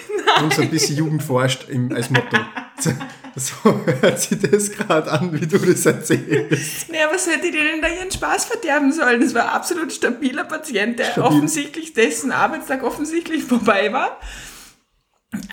[0.41, 2.37] und so ein bisschen Jugend forscht im, als Motto.
[3.35, 6.89] So hört sich das gerade an, wie du das erzählst.
[6.91, 9.21] Naja, was hätte die denn da ihren Spaß verderben sollen?
[9.21, 11.23] Das war ein absolut stabiler Patient, der Stabil.
[11.23, 14.19] offensichtlich dessen Arbeitstag offensichtlich vorbei war.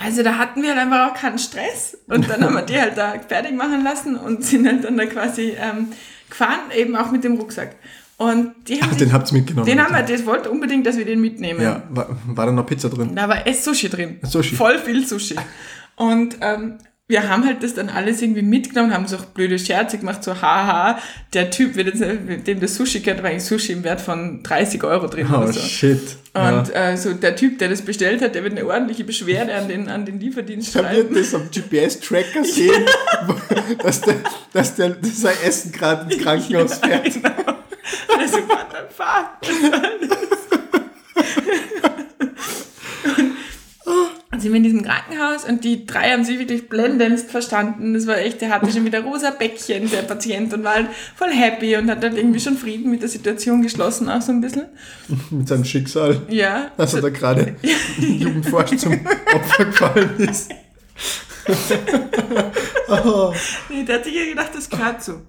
[0.03, 1.95] Also da hatten wir halt einfach auch keinen Stress.
[2.07, 5.05] Und dann haben wir die halt da fertig machen lassen und sind halt dann da
[5.05, 5.91] quasi ähm,
[6.27, 7.75] gefahren, eben auch mit dem Rucksack.
[8.17, 9.65] Und die haben Ach, den habt ihr mitgenommen?
[9.65, 11.61] Den haben wir, das wollte unbedingt, dass wir den mitnehmen.
[11.61, 13.13] Ja, war, war da noch Pizza drin?
[13.15, 14.19] Da war es Sushi drin.
[14.23, 14.55] Sushi.
[14.55, 15.35] Voll viel Sushi.
[15.97, 20.23] Und ähm, wir haben halt das dann alles irgendwie mitgenommen, haben so blöde Scherze gemacht,
[20.23, 20.97] so haha,
[21.33, 24.83] der Typ, wird jetzt, dem das Sushi gehört, war eigentlich Sushi im Wert von 30
[24.83, 25.59] Euro drin oh, oder so.
[25.59, 26.17] shit.
[26.33, 26.91] Und ja.
[26.91, 29.87] äh, so der Typ, der das bestellt hat, der wird eine ordentliche Beschwerde an den,
[29.87, 31.09] an den Lieferdienst schreiben.
[31.09, 32.85] Da wird das am GPS-Tracker sehen,
[33.83, 34.15] dass, der,
[34.51, 37.05] dass, der, sein Essen gerade ins Krankenhaus fährt.
[37.05, 37.54] Ja, genau.
[38.17, 40.35] Also, what the fuck?
[44.45, 47.95] sind wir in diesem Krankenhaus und die drei haben sich wirklich blendendst verstanden.
[47.95, 51.31] Das war echt, der hatte schon wieder rosa Bäckchen, der Patient, und war halt voll
[51.31, 54.65] happy und hat dann irgendwie schon Frieden mit der Situation geschlossen, auch so ein bisschen.
[55.31, 56.21] Mit seinem Schicksal.
[56.29, 56.69] Ja.
[56.77, 57.55] Dass er da gerade
[57.97, 58.93] Jugendforsch zum
[59.33, 60.51] Opfer gefallen ist.
[62.87, 63.33] oh.
[63.69, 65.21] nee, der hat sich ja gedacht, das gehört so.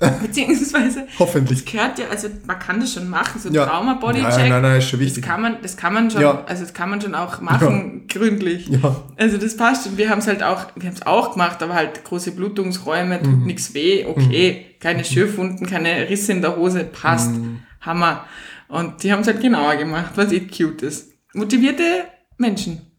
[0.22, 1.64] Beziehungsweise, Hoffentlich.
[1.64, 3.66] Das gehört ja, also man kann das schon machen, so ja.
[3.66, 4.28] Trauma-Bodycheck.
[4.30, 5.22] Nein, nein, nein, ist schon wichtig.
[5.22, 6.42] Das kann man, das kann man schon, ja.
[6.46, 8.18] also das kann man schon auch machen, ja.
[8.18, 8.68] gründlich.
[8.68, 8.96] Ja.
[9.16, 9.98] Also das passt schon.
[9.98, 13.40] Wir haben es halt auch, wir haben es auch gemacht, aber halt große Blutungsräume, tut
[13.40, 13.44] mhm.
[13.44, 14.66] nichts weh, okay.
[14.68, 14.80] Mhm.
[14.80, 17.32] Keine Schürfwunden, keine Risse in der Hose, passt.
[17.32, 17.60] Mhm.
[17.82, 18.24] Hammer.
[18.68, 21.12] Und die haben es halt genauer gemacht, was eh cute ist.
[21.34, 22.04] Motivierte
[22.38, 22.90] Menschen.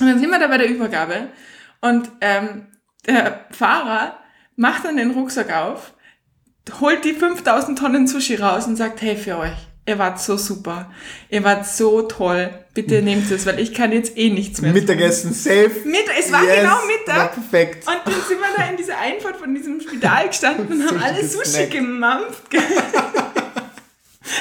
[0.00, 1.28] Und dann sind wir da bei der Übergabe
[1.80, 2.66] und ähm,
[3.06, 4.16] der Fahrer
[4.56, 5.94] macht dann den Rucksack auf
[6.80, 10.90] holt die 5000 Tonnen Sushi raus und sagt, hey, für euch, ihr wart so super,
[11.30, 15.32] ihr wart so toll, bitte nehmt es, weil ich kann jetzt eh nichts mehr Mittagessen
[15.32, 15.70] safe.
[15.84, 17.16] Mit, es war yes, genau Mittag.
[17.16, 17.86] War perfekt.
[17.86, 21.26] Und dann sind wir da in dieser Einfahrt von diesem Spital gestanden und haben alle
[21.26, 22.42] Sushi gemampft.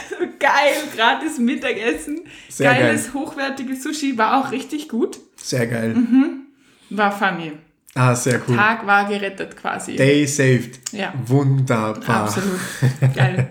[0.09, 2.21] so geil, gratis Mittagessen.
[2.49, 3.13] Sehr Geiles, geil.
[3.13, 5.19] hochwertiges Sushi, war auch richtig gut.
[5.37, 5.93] Sehr geil.
[5.95, 6.47] Mhm.
[6.89, 7.53] War funny.
[7.97, 8.55] Ah, sehr cool.
[8.55, 9.95] Tag war gerettet quasi.
[9.95, 10.79] Day saved.
[10.91, 11.13] Ja.
[11.25, 12.25] Wunderbar.
[12.25, 12.59] Absolut.
[13.15, 13.49] Geil.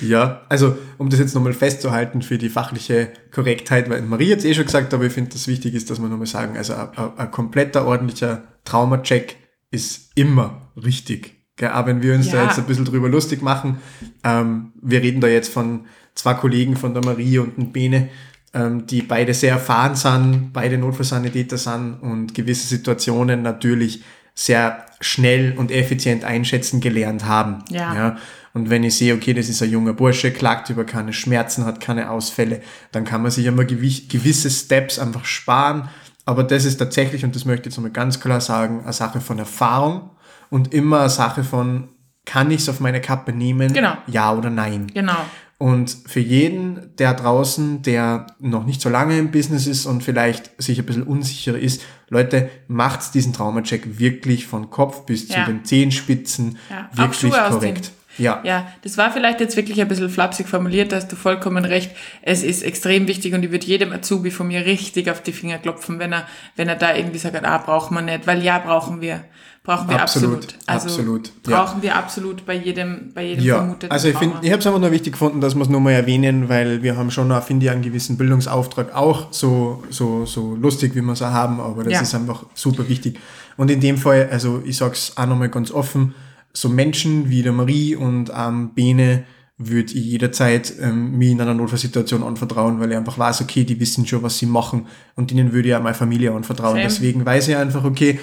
[0.00, 4.44] ja, also um das jetzt nochmal festzuhalten für die fachliche Korrektheit, weil Marie hat es
[4.44, 6.74] eh schon gesagt, aber ich finde, das wichtig ist, dass wir nochmal sagen, also
[7.16, 9.36] ein kompletter, ordentlicher Traumacheck
[9.70, 11.40] ist immer richtig.
[11.56, 11.70] Gell?
[11.70, 12.32] Auch wenn wir uns ja.
[12.32, 13.78] da jetzt ein bisschen drüber lustig machen,
[14.24, 18.08] ähm, wir reden da jetzt von zwei Kollegen von der Marie und dem Bene,
[18.52, 24.02] ähm, die beide sehr erfahren sind, beide Notfallsanitäter sind und gewisse Situationen natürlich
[24.34, 27.64] sehr schnell und effizient einschätzen gelernt haben.
[27.70, 27.94] Ja.
[27.94, 28.16] ja.
[28.52, 31.80] Und wenn ich sehe, okay, das ist ein junger Bursche, klagt über keine Schmerzen, hat
[31.80, 35.88] keine Ausfälle, dann kann man sich einmal gewisse Steps einfach sparen.
[36.26, 39.20] Aber das ist tatsächlich, und das möchte ich jetzt nochmal ganz klar sagen, eine Sache
[39.20, 40.10] von Erfahrung
[40.48, 41.88] und immer eine Sache von,
[42.24, 43.72] kann ich es auf meine Kappe nehmen?
[43.72, 43.94] Genau.
[44.06, 44.88] Ja oder nein?
[44.92, 45.16] Genau.
[45.60, 50.50] Und für jeden, der draußen, der noch nicht so lange im Business ist und vielleicht
[50.56, 55.44] sich ein bisschen unsicher ist, Leute, macht diesen Traumacheck wirklich von Kopf bis ja.
[55.44, 56.88] zu den Zehenspitzen ja.
[56.94, 57.92] wirklich korrekt.
[58.20, 58.40] Ja.
[58.44, 61.90] ja, das war vielleicht jetzt wirklich ein bisschen flapsig formuliert, da hast du vollkommen recht.
[62.22, 65.58] Es ist extrem wichtig und ich würde jedem Azubi von mir richtig auf die Finger
[65.58, 69.00] klopfen, wenn er, wenn er da irgendwie sagt, ah, braucht man nicht, weil ja, brauchen
[69.00, 69.24] wir.
[69.62, 70.36] Brauchen wir absolut.
[70.36, 70.54] absolut.
[70.66, 71.42] Also absolut.
[71.42, 71.82] brauchen ja.
[71.82, 73.56] wir absolut bei jedem, bei jedem ja.
[73.56, 75.92] vermuteten Also ich finde, ich habe es einfach nur wichtig gefunden, dass wir es nochmal
[75.92, 80.94] erwähnen, weil wir haben schon, finde ich, einen gewissen Bildungsauftrag auch, so, so, so lustig,
[80.94, 82.00] wie wir es auch haben, aber das Ja.
[82.00, 83.20] ist einfach super wichtig.
[83.58, 86.14] Und in dem Fall, also ich sag's auch nochmal ganz offen,
[86.52, 89.24] so Menschen wie der Marie und ähm, Bene
[89.62, 93.78] würde ich jederzeit ähm, mir in einer Notfallsituation anvertrauen, weil ich einfach weiß, okay, die
[93.78, 94.86] wissen schon, was sie machen
[95.16, 96.76] und denen würde ich auch meine Familie anvertrauen.
[96.76, 96.82] Same.
[96.84, 98.18] Deswegen weiß ich einfach, okay,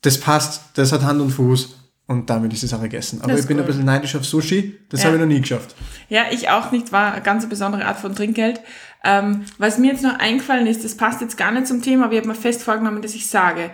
[0.00, 1.76] das passt, das hat Hand und Fuß
[2.08, 3.20] und damit ist die Sache gegessen.
[3.22, 3.66] Aber ich bin ein cool.
[3.68, 5.06] bisschen neidisch auf Sushi, das Ja.
[5.06, 5.76] habe ich noch nie geschafft.
[6.08, 8.60] Ja, ich auch nicht, war eine ganz besondere Art von Trinkgeld.
[9.04, 12.14] Ähm, was mir jetzt noch eingefallen ist, das passt jetzt gar nicht zum Thema, aber
[12.14, 13.70] ich habe mir fest vorgenommen, dass ich sage.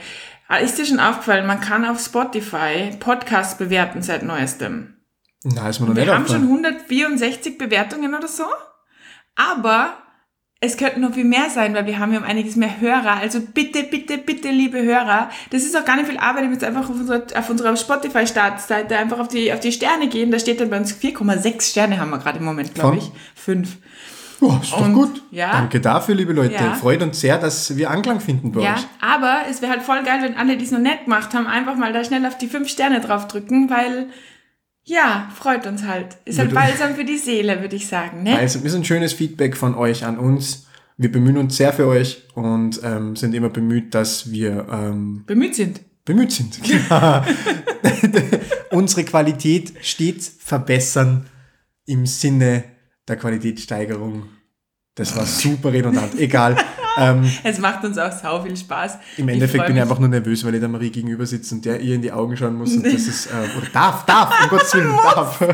[0.48, 4.96] Äh, Ist dir schon aufgefallen, man kann auf Spotify Podcasts bewerten seit neuestem.
[5.44, 6.64] Na, ist mir noch nicht Wir haben schon aufgefallen.
[6.78, 8.44] 164 Bewertungen oder so,
[9.37, 9.98] aber
[10.61, 13.16] es könnten noch viel mehr sein, weil wir haben ja um einiges mehr Hörer.
[13.16, 16.54] Also bitte, bitte, bitte, liebe Hörer, das ist auch gar nicht viel Arbeit, wenn wir
[16.54, 20.30] jetzt einfach auf unserer, auf unserer Spotify-Startseite einfach auf die, auf die Sterne gehen.
[20.30, 23.11] Da steht dann bei uns 4,6 Sterne haben wir gerade im Moment, glaube ich.
[23.35, 23.76] Fünf.
[24.46, 25.22] Oh, ist doch Und- gut.
[25.30, 25.52] ja.
[25.52, 26.54] Danke dafür, liebe Leute.
[26.54, 26.74] Ja.
[26.74, 28.87] Freut uns sehr, dass wir Anklang finden bei Ja, euch.
[29.00, 31.76] aber es wäre halt voll geil, wenn alle, die es noch nicht gemacht haben, einfach
[31.76, 34.09] mal da schnell auf die fünf Sterne draufdrücken, weil,
[34.85, 36.16] ja, freut uns halt.
[36.24, 38.37] Ist halt Ja, balsam für die Seele, würde ich sagen, ne?
[38.37, 40.66] Also, ist ein schönes Feedback von euch an uns.
[40.96, 45.54] Wir bemühen uns sehr für euch und ähm, sind immer bemüht, dass wir ähm, Bemüht
[45.57, 45.80] sind.
[46.04, 46.61] bemüht sind.
[48.70, 51.26] Unsere Qualität stets verbessern
[51.87, 52.64] im Sinne
[53.09, 54.24] der Qualitätssteigerung.
[54.96, 56.18] Das war super redundant.
[56.18, 56.57] Egal.
[56.96, 58.98] Ähm, Es macht uns auch sau viel Spaß.
[59.16, 61.57] Im Ich Endeffekt freu bin ich einfach nur nervös, weil ich der Marie gegenüber sitze
[61.57, 62.72] und der ihr in die Augen schauen muss.
[62.76, 65.40] Und das ist, äh, oder darf, darf, um Gottes Willen, darf.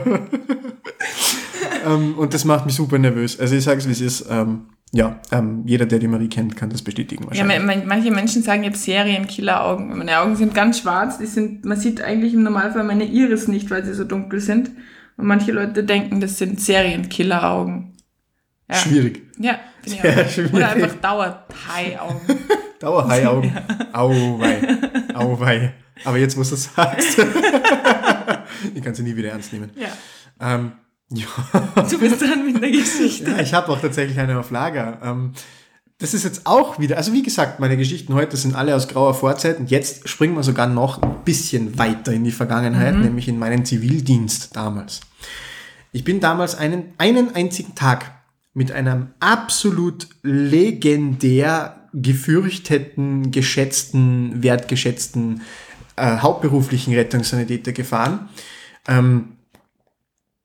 [1.87, 3.39] ähm, und das macht mich super nervös.
[3.41, 4.27] Also ich sage es, wie es ist.
[4.31, 7.59] Ähm, ja, ähm, jeder, der die Marie kennt, kann das bestätigen Ja, wahrscheinlich.
[7.59, 9.97] man- man- manche Menschen sagen, ich habe Serienkiller-Augen.
[9.97, 11.19] Meine Augen sind ganz schwarz.
[11.19, 14.71] Die sind, man sieht eigentlich im Normalfall meine Iris nicht, weil sie so dunkel sind.
[15.17, 17.95] Und manche Leute denken, das sind Serienkiller-Augen.
[18.71, 18.77] Ja.
[18.77, 19.23] Schwierig.
[19.39, 20.29] Ja, bin ich auch.
[20.31, 20.55] schwierig.
[20.55, 22.39] Oder einfach Dauerhai-Augen.
[22.79, 23.53] Dauerhai-Augen.
[23.93, 24.79] Auwei.
[25.15, 25.75] Auwei.
[26.05, 27.19] Aber jetzt, wo du es sagst,
[28.75, 29.71] ich kann sie nie wieder ernst nehmen.
[29.77, 29.89] ja.
[30.41, 30.73] Ähm,
[31.13, 31.27] ja.
[31.91, 33.33] Du bist dran mit der Geschichte.
[33.33, 35.01] Ja, ich habe auch tatsächlich eine auf Lager.
[35.03, 35.33] Ähm,
[35.99, 39.13] das ist jetzt auch wieder, also wie gesagt, meine Geschichten heute sind alle aus grauer
[39.13, 43.39] Vorzeit und jetzt springen wir sogar noch ein bisschen weiter in die Vergangenheit, nämlich in
[43.39, 45.01] meinen Zivildienst damals.
[45.93, 48.13] Ich bin damals einen, einen einzigen Tag
[48.53, 55.43] mit einem absolut legendär gefürchteten, geschätzten, wertgeschätzten
[55.97, 58.29] äh, hauptberuflichen Rettungssanitäter gefahren.
[58.89, 59.37] Ähm,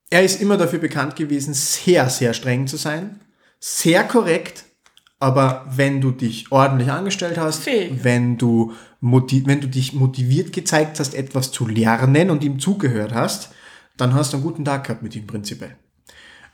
[0.10, 3.20] er ist immer dafür bekannt gewesen, sehr, sehr streng zu sein,
[3.60, 4.66] sehr korrekt,
[5.20, 8.04] aber wenn du dich ordentlich angestellt hast, Fähig.
[8.04, 13.50] wenn du, wenn du dich motiviert gezeigt hast, etwas zu lernen und ihm zugehört hast,
[13.98, 15.76] dann hast du einen guten Tag gehabt mit ihm prinzipiell.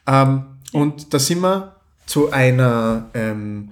[0.07, 3.71] Ähm, und da sind wir zu einer ähm,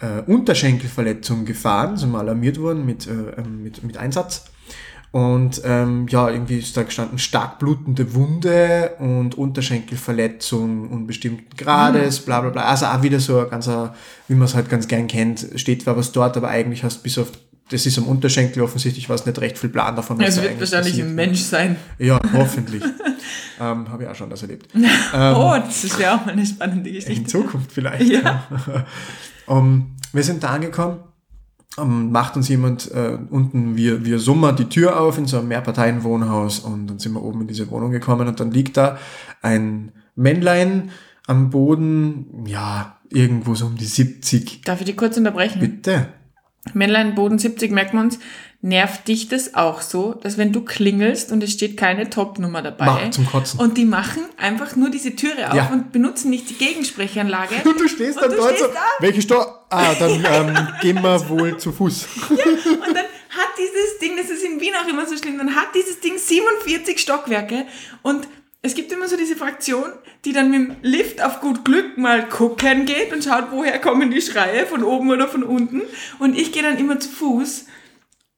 [0.00, 4.44] äh, Unterschenkelverletzung gefahren, sind wir alarmiert worden mit, äh, ähm, mit, mit Einsatz.
[5.12, 12.40] Und ähm, ja, irgendwie ist da gestanden stark blutende Wunde und Unterschenkelverletzung unbestimmten Grades, bla
[12.40, 12.62] bla bla.
[12.64, 13.94] Also auch wieder so ein ganzer,
[14.28, 17.18] wie man es halt ganz gern kennt, steht zwar was dort, aber eigentlich hast bis
[17.18, 17.30] auf,
[17.68, 20.18] das ist am Unterschenkel offensichtlich was nicht recht viel Plan davon.
[20.18, 21.08] Es wird wahrscheinlich passiert.
[21.08, 21.76] ein Mensch sein.
[21.98, 22.82] Ja, hoffentlich.
[23.62, 24.68] ähm, Habe ich auch schon das erlebt.
[24.74, 27.24] oh, das ist ja auch mal eine spannende In Geschichte.
[27.24, 28.10] Zukunft vielleicht.
[28.10, 28.44] Ja.
[29.46, 30.98] um, wir sind da angekommen,
[31.76, 35.48] um, macht uns jemand äh, unten via, via Summer die Tür auf in so einem
[35.48, 38.98] Mehrparteienwohnhaus und dann sind wir oben in diese Wohnung gekommen und dann liegt da
[39.42, 40.90] ein Männlein
[41.26, 44.62] am Boden, ja, irgendwo so um die 70.
[44.62, 45.60] Darf ich dich kurz unterbrechen?
[45.60, 46.08] Bitte.
[46.74, 48.18] Männlein Boden 70 merkt man uns.
[48.64, 52.84] Nervt dich das auch so, dass wenn du klingelst und es steht keine Top-Nummer dabei
[52.86, 53.58] Mach zum Kotzen.
[53.58, 55.70] und die machen einfach nur diese Türe auf Ja.
[55.72, 58.74] und benutzen nicht die Gegensprechanlage Und du stehst Und dann du dort so, da.
[59.00, 62.06] welche Sto Ah, dann ähm, gehen wir wohl zu Fuß.
[62.30, 62.38] und
[62.94, 65.98] dann hat dieses Ding, das ist in Wien auch immer so schlimm, dann hat dieses
[65.98, 67.64] Ding 47 Stockwerke
[68.02, 68.28] und
[68.64, 69.86] es gibt immer so diese Fraktion,
[70.24, 74.12] die dann mit dem Lift auf gut Glück mal gucken geht und schaut, woher kommen
[74.12, 75.82] die Schreie, von oben oder von unten.
[76.20, 77.64] Und ich gehe dann immer zu Fuß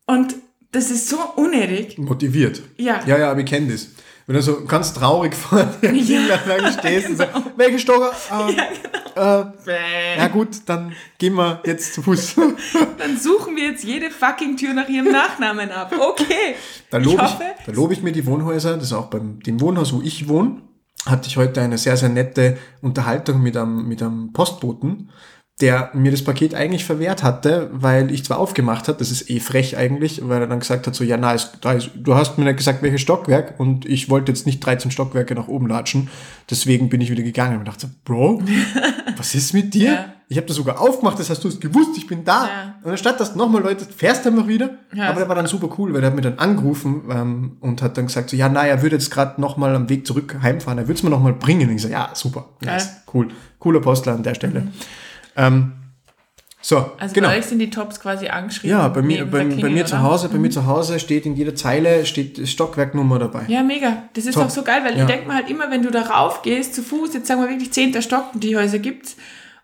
[0.07, 0.35] und
[0.73, 1.99] das ist so unnötig.
[1.99, 2.63] Motiviert.
[2.77, 3.01] Ja.
[3.07, 3.89] Ja, ja, aber ich kenne das.
[4.27, 6.03] Wenn du so ganz traurig vor der Ja.
[6.05, 7.25] Kinderwagen stehst und so,
[7.57, 8.13] welche Stocker?
[8.33, 8.57] Ähm,
[9.17, 12.35] Ja, äh, ja gut, dann gehen wir jetzt zu Fuß.
[12.99, 15.95] Dann suchen wir jetzt jede fucking Tür nach ihrem Nachnamen ab.
[15.97, 16.57] Okay.
[16.91, 19.39] Da ich lobe ich, hoffe, da lobe ich mir die Wohnhäuser, das ist auch beim
[19.41, 20.63] dem Wohnhaus, wo ich wohne,
[21.07, 25.11] hatte ich heute eine sehr, sehr nette Unterhaltung mit einem, mit einem Postboten,
[25.61, 29.39] der mir das Paket eigentlich verwehrt hatte, weil ich zwar aufgemacht hat, das ist eh
[29.39, 32.45] frech eigentlich, weil er dann gesagt hat, so, ja, na, da ist, du hast mir
[32.45, 36.11] nicht gesagt, welches Stockwerk und ich wollte jetzt nicht 13 Stockwerke nach oben latschen,
[36.51, 38.43] deswegen bin ich wieder gegangen und dachte, so, Bro,
[39.17, 39.93] was ist mit dir?
[39.93, 40.05] Ja.
[40.27, 42.47] Ich habe das sogar aufgemacht, das hast du es gewusst, ich bin da.
[42.47, 42.75] Ja.
[42.83, 44.71] Und anstatt dass nochmal Leute, fährst du einfach wieder.
[44.93, 45.11] Ja.
[45.11, 47.97] Aber der war dann super cool, weil der hat mir dann angerufen ähm, und hat
[47.97, 50.89] dann gesagt, so, ja, na, er würde jetzt gerade nochmal am Weg zurück heimfahren, er
[50.89, 51.69] würde es mir nochmal bringen.
[51.69, 53.29] Und ich so, ja, super, nice, cool,
[53.61, 54.67] cooler Postler an der Stelle.
[55.37, 55.73] Ähm,
[56.67, 57.29] So, Also genau.
[57.29, 58.71] bei euch sind die Tops quasi angeschrieben.
[58.79, 60.03] Ja, bei mir, bei, bei mir zu oder?
[60.03, 60.07] Mhm.
[60.07, 63.45] Hause, bei mir zu Hause steht in jeder Zeile steht Stockwerknummer dabei.
[63.49, 64.05] Ja, mega.
[64.15, 64.45] Das ist Top.
[64.47, 65.03] auch so geil, weil Ja.
[65.03, 67.51] ich denke mir halt immer, wenn du da rauf gehst, zu Fuß, jetzt sagen wir
[67.51, 69.17] wirklich zehnter Stock, die Häuser gibt's,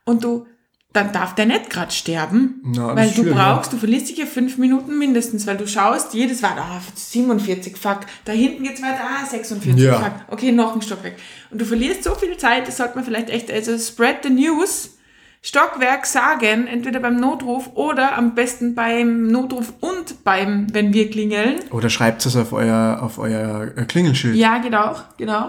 [0.04, 0.46] und du,
[0.92, 2.61] dann darf der nicht gerade sterben.
[2.64, 6.12] Na, weil du schwierig, brauchst, du verlierst dich ja fünf Minuten mindestens, weil du schaust,
[6.12, 10.00] jedes war, ah, 47, fuck, da hinten geht's weiter, ah, 46, Ja.
[10.00, 11.16] fuck, okay, noch ein Stock weg.
[11.50, 14.98] Und du verlierst so viel Zeit, das sollte man vielleicht echt, also spread the news,
[15.42, 21.61] Stockwerk sagen, entweder beim Notruf oder am besten beim Notruf und beim, wenn wir klingeln.
[21.70, 24.37] Oder schreibt es auf euer, auf euer äh, Klingelschild.
[24.37, 25.48] Ja, genau, genau.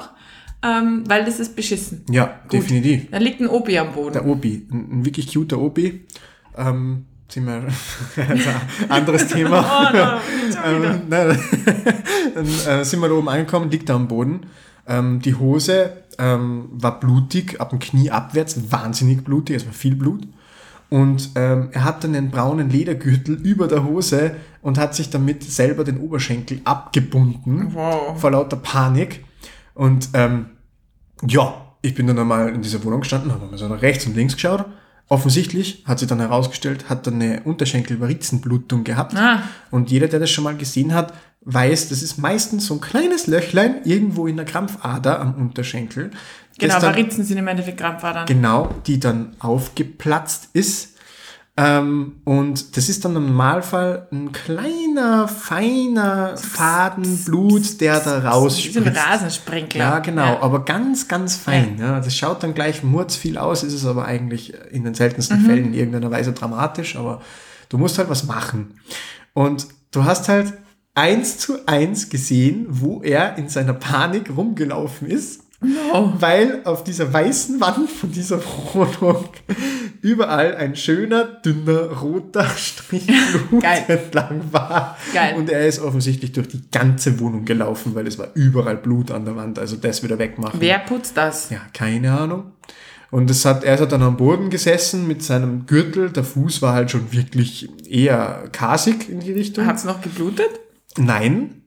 [0.64, 2.06] Ähm, weil das ist beschissen.
[2.10, 3.10] Ja, definitiv.
[3.12, 4.14] Da liegt ein Opi am Boden.
[4.14, 6.06] Der Opi, ein, ein wirklich cuter Opi.
[6.56, 7.66] Ähm, sind wir
[8.18, 9.62] ein anderes Thema.
[9.92, 10.86] Oh no.
[10.86, 11.40] Ähm, nein,
[12.36, 14.42] dann äh, sind wir da oben angekommen, liegt da am Boden.
[14.88, 19.96] Ähm, die Hose ähm, war blutig, ab dem Knie abwärts, wahnsinnig blutig, es war viel
[19.96, 20.28] Blut.
[20.90, 25.84] Und ähm, er hatte einen braunen Ledergürtel über der Hose und hat sich damit selber
[25.84, 27.74] den Oberschenkel abgebunden.
[27.74, 28.20] Wow.
[28.20, 29.26] Vor lauter Panik.
[29.74, 30.52] Und ähm,
[31.26, 34.16] ja, ich bin dann einmal in dieser Wohnung gestanden, habe mir so nach rechts und
[34.16, 34.66] links geschaut.
[35.08, 39.16] Offensichtlich hat sich dann herausgestellt, hat er eine Unterschenkelvaritzenblutung gehabt.
[39.16, 39.44] Ah.
[39.70, 43.28] Und jeder, der das schon mal gesehen hat, weiß, das ist meistens so ein kleines
[43.28, 46.12] Löchlein irgendwo in der Krampfader am Unterschenkel.
[46.58, 48.26] Genau, dann, Varizen sind im Endeffekt Krampfadern.
[48.26, 50.91] Genau, die dann aufgeplatzt ist.
[51.64, 58.10] Ähm, und das ist dann im Normalfall ein kleiner, feiner Faden Blut, der da Wie
[58.10, 58.98] so ein rausspritzt.
[58.98, 59.80] Rasensprenkler.
[59.80, 60.42] Ja, genau, Ja.
[60.42, 61.78] aber ganz, ganz fein.
[61.80, 62.00] Ja.
[62.00, 62.82] das schaut dann gleich
[63.16, 65.46] viel aus, ist es aber eigentlich in den seltensten Mhm.
[65.46, 67.22] Fällen in irgendeiner Weise dramatisch, aber
[67.70, 68.76] du musst halt was machen.
[69.34, 70.54] Und du hast halt
[70.96, 76.14] eins zu eins gesehen, wo er in seiner Panik rumgelaufen ist, No.
[76.20, 78.42] weil auf dieser weißen Wand von dieser
[78.74, 79.26] Wohnung
[80.02, 84.98] überall ein schöner, dünner, roter Strich Blut entlang war.
[85.14, 85.36] Geil.
[85.36, 89.26] Und er ist offensichtlich durch die ganze Wohnung gelaufen, weil es war überall Blut an
[89.26, 89.60] der Wand.
[89.60, 90.60] Also das wieder wegmachen.
[90.60, 91.52] Wer putzt das?
[91.52, 92.54] Ja, keine Ahnung.
[93.12, 96.10] Und es hat, er hat dann am Boden gesessen mit seinem Gürtel.
[96.10, 99.68] Der Fuß war halt schon wirklich eher kasig in die Richtung.
[99.68, 100.50] Hat's noch geblutet?
[100.98, 101.62] Nein.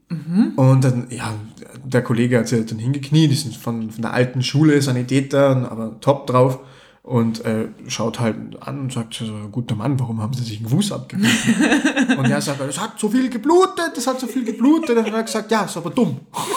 [0.57, 1.35] Und dann, ja,
[1.85, 5.69] der Kollege hat sich halt dann hingekniet, die sind von, von der alten Schule, Sanitäter,
[5.71, 6.59] aber top drauf.
[7.03, 10.69] Und äh, schaut halt an und sagt, so, guter Mann, warum haben Sie sich den
[10.69, 11.55] Fuß abgebissen?
[12.19, 14.91] und er sagt, das hat so viel geblutet, das hat so viel geblutet.
[14.91, 16.21] Und dann hat er gesagt, ja, ist aber dumm.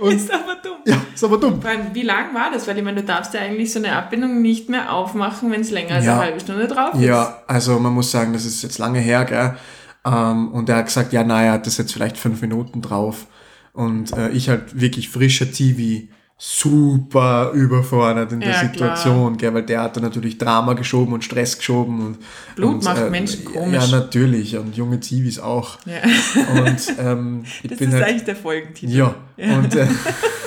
[0.00, 0.78] Und- ist aber dumm.
[0.86, 1.60] Ja, ist aber dumm.
[1.64, 2.66] Allem, wie lang war das?
[2.66, 5.70] Weil ich meine, du darfst ja eigentlich so eine Abbindung nicht mehr aufmachen, wenn es
[5.70, 6.14] länger als Ja.
[6.14, 7.00] eine halbe Stunde drauf ist.
[7.02, 9.56] Ja, also man muss sagen, das ist jetzt lange her, gell?
[10.08, 13.26] Ähm, und er hat gesagt, ja, naja, hat das jetzt vielleicht fünf Minuten drauf.
[13.72, 16.08] Und äh, ich halt wirklich frischer TV,
[16.40, 19.52] super überfordert in der Ja, Situation, gell?
[19.54, 22.00] weil der hat dann natürlich Drama geschoben und Stress geschoben.
[22.00, 22.18] Und,
[22.54, 23.74] Blut und, macht Menschen komisch.
[23.74, 24.56] Ja, natürlich.
[24.56, 25.78] Und junge Zivis auch.
[25.84, 25.98] Ja.
[26.62, 28.04] Und ähm, ich Das bin ist halt...
[28.04, 28.92] eigentlich der Folgentitel.
[28.92, 29.88] Ja, und äh,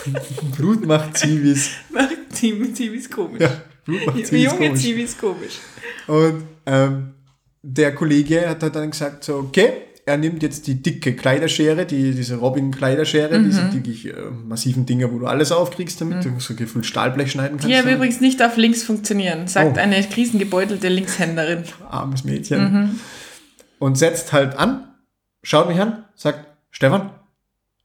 [0.57, 1.71] Blut macht Zivis.
[1.89, 3.41] Macht Zivis komisch.
[3.41, 3.51] Ja,
[3.85, 4.81] Blut macht Zivis Junge komisch.
[4.81, 5.59] Zivis komisch.
[6.07, 7.11] Und ähm,
[7.63, 9.71] der Kollege hat halt dann gesagt, so, okay,
[10.05, 13.45] er nimmt jetzt die dicke Kleiderschere, die, diese Robin-Kleiderschere, Mhm.
[13.45, 14.13] diese wirklich äh,
[14.47, 17.69] massiven Dinger, wo du alles aufkriegst damit, du so gefühlt Stahlblech schneiden kannst.
[17.71, 19.79] Die aber übrigens nicht auf links funktionieren, sagt Oh.
[19.79, 21.63] eine krisengebeutelte Linkshänderin.
[21.89, 22.73] Armes Mädchen.
[22.73, 22.99] Mhm.
[23.77, 24.87] Und setzt halt an,
[25.43, 27.11] schaut mich an, sagt, Stefan,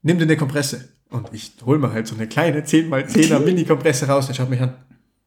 [0.01, 0.89] nimm dir eine Kompresse.
[1.09, 4.73] Und ich hol mir halt so eine kleine 10x10er Mini-Kompresse raus, der schaut mich an.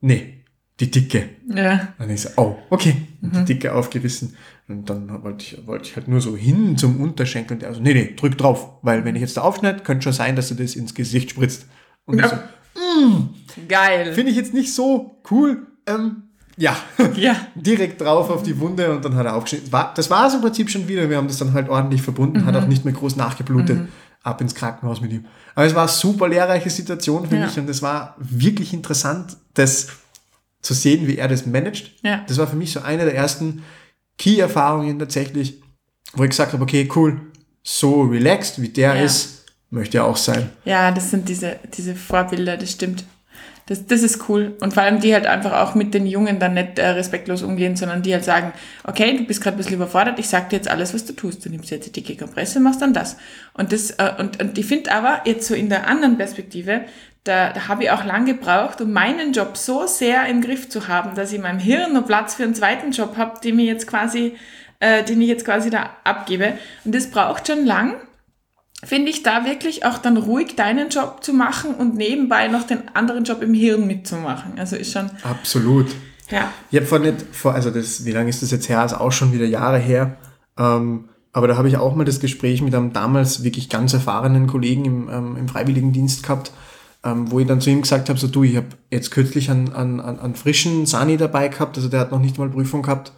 [0.01, 0.40] Nee,
[0.81, 1.29] die dicke.
[1.55, 1.89] Ja.
[1.99, 2.97] Dann ich so, oh, okay.
[3.23, 3.39] Und Mhm.
[3.45, 4.35] Die Dicke aufgerissen.
[4.67, 7.57] Und dann wollte ich, wollte ich halt nur so hin zum Unterschenkel.
[7.57, 8.79] Und der so, nee, nee, drück drauf.
[8.83, 11.67] Weil wenn ich jetzt da aufschneide, könnte schon sein, dass du das ins Gesicht spritzt.
[12.07, 12.37] Und ich so,
[13.69, 14.13] Geil.
[14.15, 15.67] finde ich jetzt nicht so cool.
[15.87, 16.23] Ähm,
[16.57, 16.77] ja,
[17.17, 17.37] Ja.
[17.55, 19.73] direkt drauf auf die Wunde und dann hat er aufgeschnitten.
[19.73, 21.09] War, das war es im Prinzip schon wieder.
[21.11, 22.47] Wir haben das dann halt ordentlich verbunden, Mhm.
[22.47, 23.89] hat auch nicht mehr groß nachgeblutet.
[24.23, 25.25] Ab ins Krankenhaus mit ihm.
[25.55, 27.51] Aber es war eine super lehrreiche Situation, finde Ja.
[27.51, 27.59] ich.
[27.59, 29.89] Und es war wirklich interessant, das
[30.63, 31.93] zu sehen, wie er das managt.
[32.03, 32.25] Ja.
[32.29, 33.63] Das war für mich so eine der ersten
[34.19, 35.61] Key-Erfahrungen tatsächlich,
[36.13, 37.21] wo ich gesagt habe, okay, cool,
[37.63, 39.03] so relaxed wie der Ja.
[39.03, 40.51] ist, möchte er auch sein.
[40.65, 43.05] Ja, das sind diese, diese Vorbilder, das stimmt.
[43.67, 44.57] Das, das ist cool.
[44.61, 47.77] Und vor allem die halt einfach auch mit den Jungen dann nicht äh, respektlos umgehen,
[47.77, 50.69] sondern die halt sagen, okay, du bist gerade ein bisschen überfordert, ich sag dir jetzt
[50.69, 51.45] alles, was du tust.
[51.45, 53.17] Du nimmst jetzt die dicke Kompresse, machst dann das.
[53.55, 56.81] Und das, äh, und, und ich finde aber jetzt so in der anderen Perspektive,
[57.25, 60.89] da, da habe ich auch lang gebraucht, um meinen Job so sehr im Griff zu
[60.89, 63.67] haben, dass ich in meinem Hirn noch Platz für einen zweiten Job habe, den ich
[63.67, 64.37] jetzt quasi,
[64.79, 66.55] äh, den ich jetzt quasi da abgebe.
[66.85, 67.95] Und das braucht schon lang
[68.83, 72.95] finde ich da wirklich auch dann ruhig deinen Job zu machen und nebenbei noch den
[72.95, 74.59] anderen Job im Hirn mitzumachen.
[74.59, 75.89] Also ist schon, Absolut.
[76.31, 76.51] Ja.
[76.71, 78.81] Ich habe vor nicht, vor, also das, wie lange ist das jetzt her?
[78.81, 80.17] Also auch schon wieder Jahre her.
[80.59, 84.47] Ähm, aber da habe ich auch mal das Gespräch mit einem damals wirklich ganz erfahrenen
[84.47, 86.53] Kollegen im, ähm, im Freiwilligendienst gehabt,
[87.05, 89.73] ähm, wo ich dann zu ihm gesagt habe, so du, ich habe jetzt kürzlich einen,
[89.73, 93.13] einen, einen frischen Sani dabei gehabt, also der hat noch nicht mal Prüfung gehabt.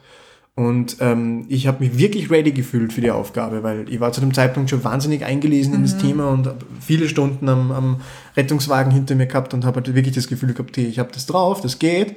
[0.55, 4.21] Und ähm, ich habe mich wirklich ready gefühlt für die Aufgabe, weil ich war zu
[4.21, 8.01] dem Zeitpunkt schon wahnsinnig eingelesen in das Thema und viele Stunden am, am
[8.37, 11.25] Rettungswagen hinter mir gehabt und habe halt wirklich das Gefühl gehabt, hey, ich habe das
[11.25, 12.17] drauf, das geht.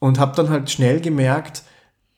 [0.00, 1.62] Und habe dann halt schnell gemerkt,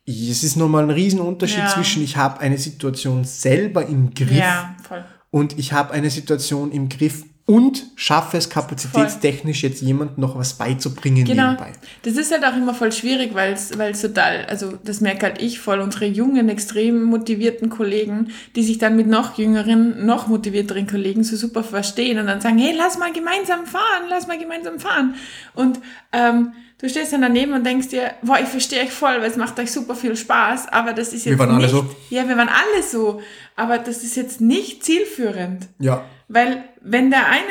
[0.06, 1.68] es ist nochmal ein Riesenunterschied Ja.
[1.68, 5.04] zwischen, ich habe eine Situation selber im Griff Ja, voll.
[5.30, 10.54] und ich habe eine Situation im Griff und schaffe es kapazitätstechnisch jetzt jemandem noch was
[10.54, 11.50] beizubringen Genau.
[11.50, 11.72] nebenbei.
[12.02, 15.26] Das ist halt auch immer voll schwierig, weil es weil es total, also das merke
[15.26, 20.26] halt ich voll, unsere jungen, extrem motivierten Kollegen, die sich dann mit noch jüngeren, noch
[20.26, 24.38] motivierteren Kollegen so super verstehen und dann sagen, hey, lass mal gemeinsam fahren, lass mal
[24.38, 25.14] gemeinsam fahren.
[25.54, 25.80] Und
[26.12, 29.36] ähm, du stehst dann daneben und denkst dir, boah, ich verstehe euch voll, weil es
[29.36, 31.84] macht euch super viel Spaß, aber das ist jetzt Wir waren alle nicht, so.
[32.08, 33.20] ja, wir waren alle so,
[33.54, 35.68] aber das ist jetzt nicht zielführend.
[35.78, 37.42] Ja, Weil wenn der eine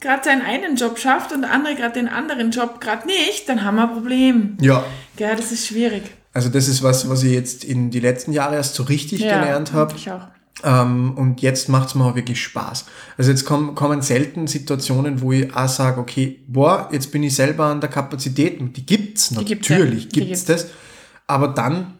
[0.00, 3.64] gerade seinen einen Job schafft und der andere gerade den anderen Job gerade nicht, dann
[3.64, 4.56] haben wir ein Problem.
[4.60, 4.84] ja.
[5.18, 6.02] Ja, das ist schwierig.
[6.32, 9.40] Also das ist was, was ich jetzt in die letzten Jahre erst so richtig ja,
[9.40, 9.92] gelernt habe.
[9.96, 10.28] Ich auch.
[10.62, 12.84] Ähm, und jetzt macht's mir auch wirklich Spaß.
[13.16, 17.34] Also jetzt kommen, kommen selten Situationen, wo ich auch sage, okay, boah, jetzt bin ich
[17.34, 18.60] selber an der Kapazität.
[18.60, 20.10] Und Die gibt's Die gibt's, natürlich, ja.
[20.10, 20.62] Die gibt's gibt's.
[20.64, 20.70] das.
[21.26, 21.94] Aber dann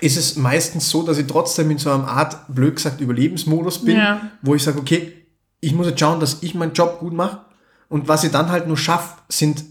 [0.00, 3.96] ist es meistens so, dass ich trotzdem in so einer Art, blöd gesagt, Überlebensmodus bin,
[3.96, 4.30] Ja.
[4.42, 5.17] wo ich sage, okay,
[5.60, 7.40] ich muss jetzt schauen, dass ich meinen Job gut mache.
[7.88, 9.64] Und was ich dann halt nur schaffe, sind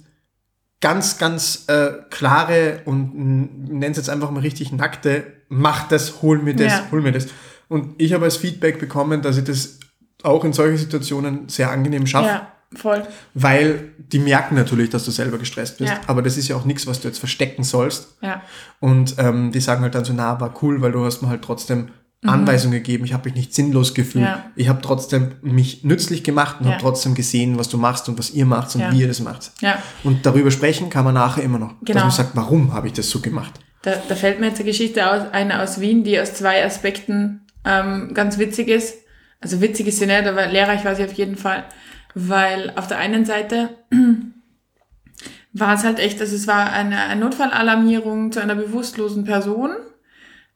[0.82, 3.16] ganz, ganz äh, klare und
[3.70, 6.88] nenne es jetzt einfach mal richtig nackte, mach das, hol mir das, Ja.
[6.92, 7.28] hol mir das.
[7.68, 9.80] Und ich habe als Feedback bekommen, dass ich das
[10.24, 13.04] auch in solchen Situationen sehr angenehm schaffe, Ja, voll.
[13.34, 15.92] weil die merken natürlich, dass du selber gestresst bist.
[15.92, 16.00] Ja.
[16.08, 18.18] Aber das ist ja auch nichts, was du jetzt verstecken sollst.
[18.22, 18.42] Ja.
[18.80, 21.42] Und ähm, die sagen halt dann so, na, war cool, weil du hast mir halt
[21.44, 21.90] trotzdem
[22.26, 23.06] Anweisungen gegeben.
[23.06, 24.24] Ich habe mich nicht sinnlos gefühlt.
[24.26, 24.30] Mhm.
[24.32, 24.46] Ja.
[24.56, 26.74] Ich habe trotzdem mich nützlich gemacht und Ja.
[26.74, 28.92] habe trotzdem gesehen, was du machst und was ihr macht und Ja.
[28.92, 29.52] wie ihr das macht.
[29.62, 29.78] Ja.
[30.04, 31.74] Und darüber sprechen kann man nachher immer noch.
[31.82, 32.02] Dass Genau.
[32.02, 33.60] man sagt, warum habe ich das so gemacht?
[33.84, 37.42] Da, da fällt mir jetzt eine Geschichte aus, eine aus Wien, die aus zwei Aspekten
[37.64, 38.96] ähm, ganz witzig ist.
[39.40, 41.66] Also witzig ist sie nicht, aber lehrreich war sie auf jeden Fall.
[42.16, 43.70] Weil auf der einen Seite
[45.54, 49.72] war es halt echt, also es war eine, eine Notfallalarmierung zu einer bewusstlosen Person.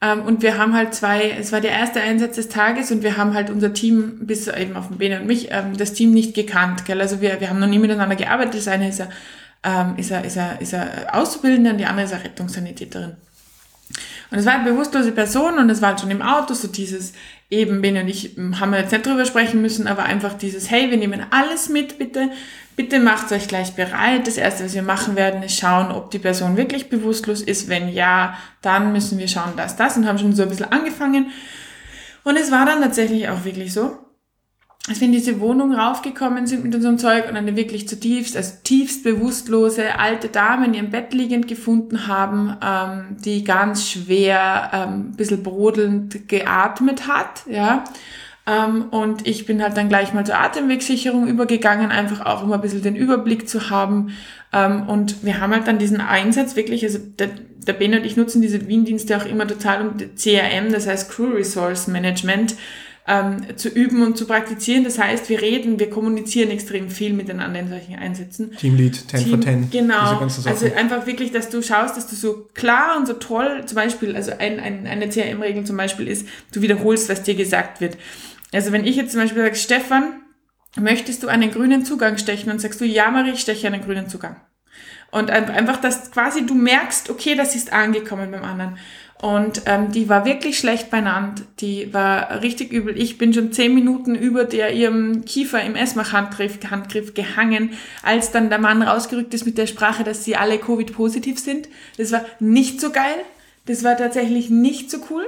[0.01, 3.17] Ähm, und wir haben halt zwei, es war der erste Einsatz des Tages und wir
[3.17, 6.33] haben halt unser Team, bis eben auf den Bene und mich, ähm, das Team nicht
[6.33, 6.85] gekannt.
[6.85, 6.99] Gell?
[6.99, 8.55] Also wir, wir haben noch nie miteinander gearbeitet.
[8.55, 9.09] Das eine ist er,
[9.63, 13.15] ähm, ist er, ist er, ist er Auszubildender und die andere ist er Rettungssanitäterin.
[14.31, 17.13] Und es war eine bewusstlose Person und es war schon im Auto so dieses,
[17.51, 20.71] eben Ben und ich ähm, haben wir jetzt nicht drüber sprechen müssen, aber einfach dieses,
[20.71, 22.31] hey, wir nehmen alles mit, bitte,
[22.75, 24.27] bitte macht euch gleich bereit.
[24.27, 27.69] Das Erste, was wir machen werden, ist schauen, ob die Person wirklich bewusstlos ist.
[27.69, 31.31] Wenn ja, dann müssen wir schauen, dass das und haben schon so ein bisschen angefangen.
[32.23, 33.97] Und es war dann tatsächlich auch wirklich so,
[34.87, 38.53] als wir in diese Wohnung raufgekommen sind mit unserem Zeug und eine wirklich zutiefst, also
[38.63, 45.11] tiefst bewusstlose alte Dame in ihrem Bett liegend gefunden haben, ähm, die ganz schwer, ähm,
[45.11, 47.83] ein bisschen brodelnd geatmet hat, ja.
[48.47, 52.61] Ähm, und ich bin halt dann gleich mal zur Atemwegssicherung übergegangen, einfach auch um ein
[52.61, 54.09] bisschen den Überblick zu haben.
[54.51, 57.29] Ähm, und wir haben halt dann diesen Einsatz wirklich, also der,
[57.67, 61.29] der Ben und ich nutzen diese Wien-Dienste auch immer total um CRM, das heißt Crew
[61.35, 62.55] Resource Management,
[63.07, 64.83] ähm, zu üben und zu praktizieren.
[64.83, 68.51] Das heißt, wir reden, wir kommunizieren extrem viel miteinander in solchen Einsätzen.
[68.57, 69.69] Teamlead, 10 for Team- 10.
[69.71, 70.19] Diese Genau.
[70.19, 70.53] ganzen Sachen.
[70.53, 74.15] Also einfach wirklich, dass du schaust, dass du so klar und so toll, zum Beispiel,
[74.15, 77.97] also ein, ein, eine CRM-Regel zum Beispiel ist, du wiederholst, was dir gesagt wird.
[78.53, 80.21] Also wenn ich jetzt zum Beispiel sage, Stefan,
[80.77, 82.51] möchtest du einen grünen Zugang stechen?
[82.51, 84.35] Und sagst du, ja, Marie, ich steche einen grünen Zugang.
[85.11, 88.77] Und ein- einfach, dass quasi du merkst, okay, das ist angekommen beim anderen.
[89.21, 91.43] Und ähm, die war wirklich schlecht benannt.
[91.59, 92.97] Die war richtig übel.
[92.99, 98.49] Ich bin schon zehn Minuten über der ihrem Kiefer im Essmach-Handgriff Handgriff gehangen, als dann
[98.49, 101.69] der Mann rausgerückt ist mit der Sprache, dass sie alle Covid-positiv sind.
[101.97, 103.15] Das war nicht so geil.
[103.67, 105.27] Das war tatsächlich nicht so cool.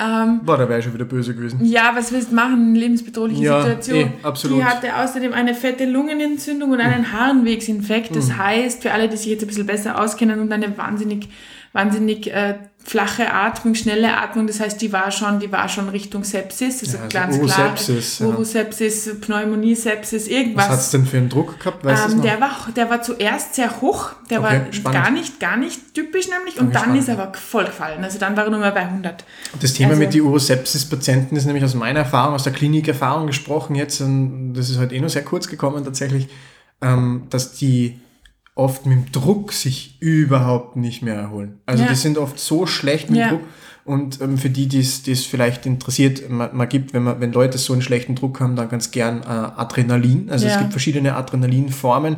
[0.00, 1.62] Ähm, Boah, da wäre ich schon wieder böse gewesen.
[1.62, 2.68] ja, was willst du machen?
[2.70, 3.98] Eine lebensbedrohliche Ja, Situation.
[3.98, 4.58] eh, absolut.
[4.58, 8.16] Die hatte außerdem eine fette Lungenentzündung und einen Harnwegsinfekt.
[8.16, 11.28] Das heißt, für alle, die sich jetzt ein bisschen besser auskennen und eine wahnsinnig,
[11.74, 12.54] wahnsinnig äh,
[12.88, 16.96] flache Atmung, schnelle Atmung, das heißt, die war schon, die war schon Richtung Sepsis, also
[16.98, 18.28] Ja, also ganz Urosepsis, klar.
[18.30, 18.34] ja.
[18.36, 20.68] Urosepsis, Pneumonie, Sepsis, Was irgendwas.
[20.68, 21.84] hat's denn für einen Druck gehabt?
[21.84, 25.02] Weißt Ähm, der, war, der war zuerst sehr hoch, der Okay, war spannend.
[25.04, 28.04] gar nicht, gar nicht typisch nämlich und Okay, dann spannend, ist er aber voll gefallen.
[28.04, 29.24] Also dann war er nur mal bei 100.
[29.60, 33.74] Das Thema Also- mit den Urosepsis-Patienten ist nämlich aus meiner Erfahrung, aus der Klinikerfahrung gesprochen
[33.74, 36.28] jetzt, und das ist halt eh nur sehr kurz gekommen tatsächlich,
[36.82, 37.98] ähm, dass die
[38.56, 41.60] oft mit dem Druck sich überhaupt nicht mehr erholen.
[41.66, 41.90] Also Ja.
[41.90, 43.28] die sind oft so schlecht mit Ja.
[43.30, 43.42] Druck.
[43.84, 47.32] Und ähm, für die, die es es vielleicht interessiert, man, man gibt, wenn, man, wenn
[47.32, 50.28] Leute so einen schlechten Druck haben, dann ganz gern äh, Adrenalin.
[50.28, 50.58] Also es Ja.
[50.60, 52.16] gibt verschiedene Adrenalinformen.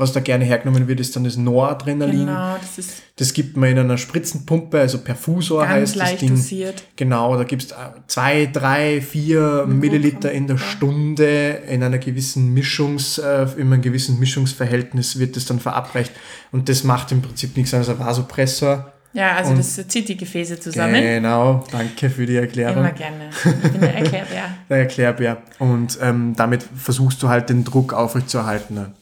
[0.00, 2.20] Was da gerne hergenommen wird, ist dann das Noradrenalin.
[2.26, 6.20] Genau, das ist Das gibt man in einer Spritzenpumpe, also Perfusor ganz heißt das leicht
[6.22, 6.30] Ding.
[6.30, 6.82] dosiert.
[6.96, 7.74] Genau, da gibt's äh,
[8.06, 10.56] zwei, drei, vier Milliliter in der.
[10.58, 16.12] Stunde in einer gewissen Mischungs, äh, in einem gewissen Mischungsverhältnis wird das dann verabreicht.
[16.52, 18.92] Und das macht im Prinzip nichts anderes als ein Vasopressor.
[19.12, 21.02] Ja, also Und- das zieht die Gefäße zusammen.
[21.02, 22.78] Genau, danke für die Erklärung.
[22.84, 23.30] Immer gerne.
[23.30, 24.44] Ich bin der Erklärbär.
[24.70, 25.36] Der Erklärbär.
[25.58, 28.74] Und ähm, damit versuchst du halt den Druck aufrechtzuerhalten.
[28.76, 28.92] Ne?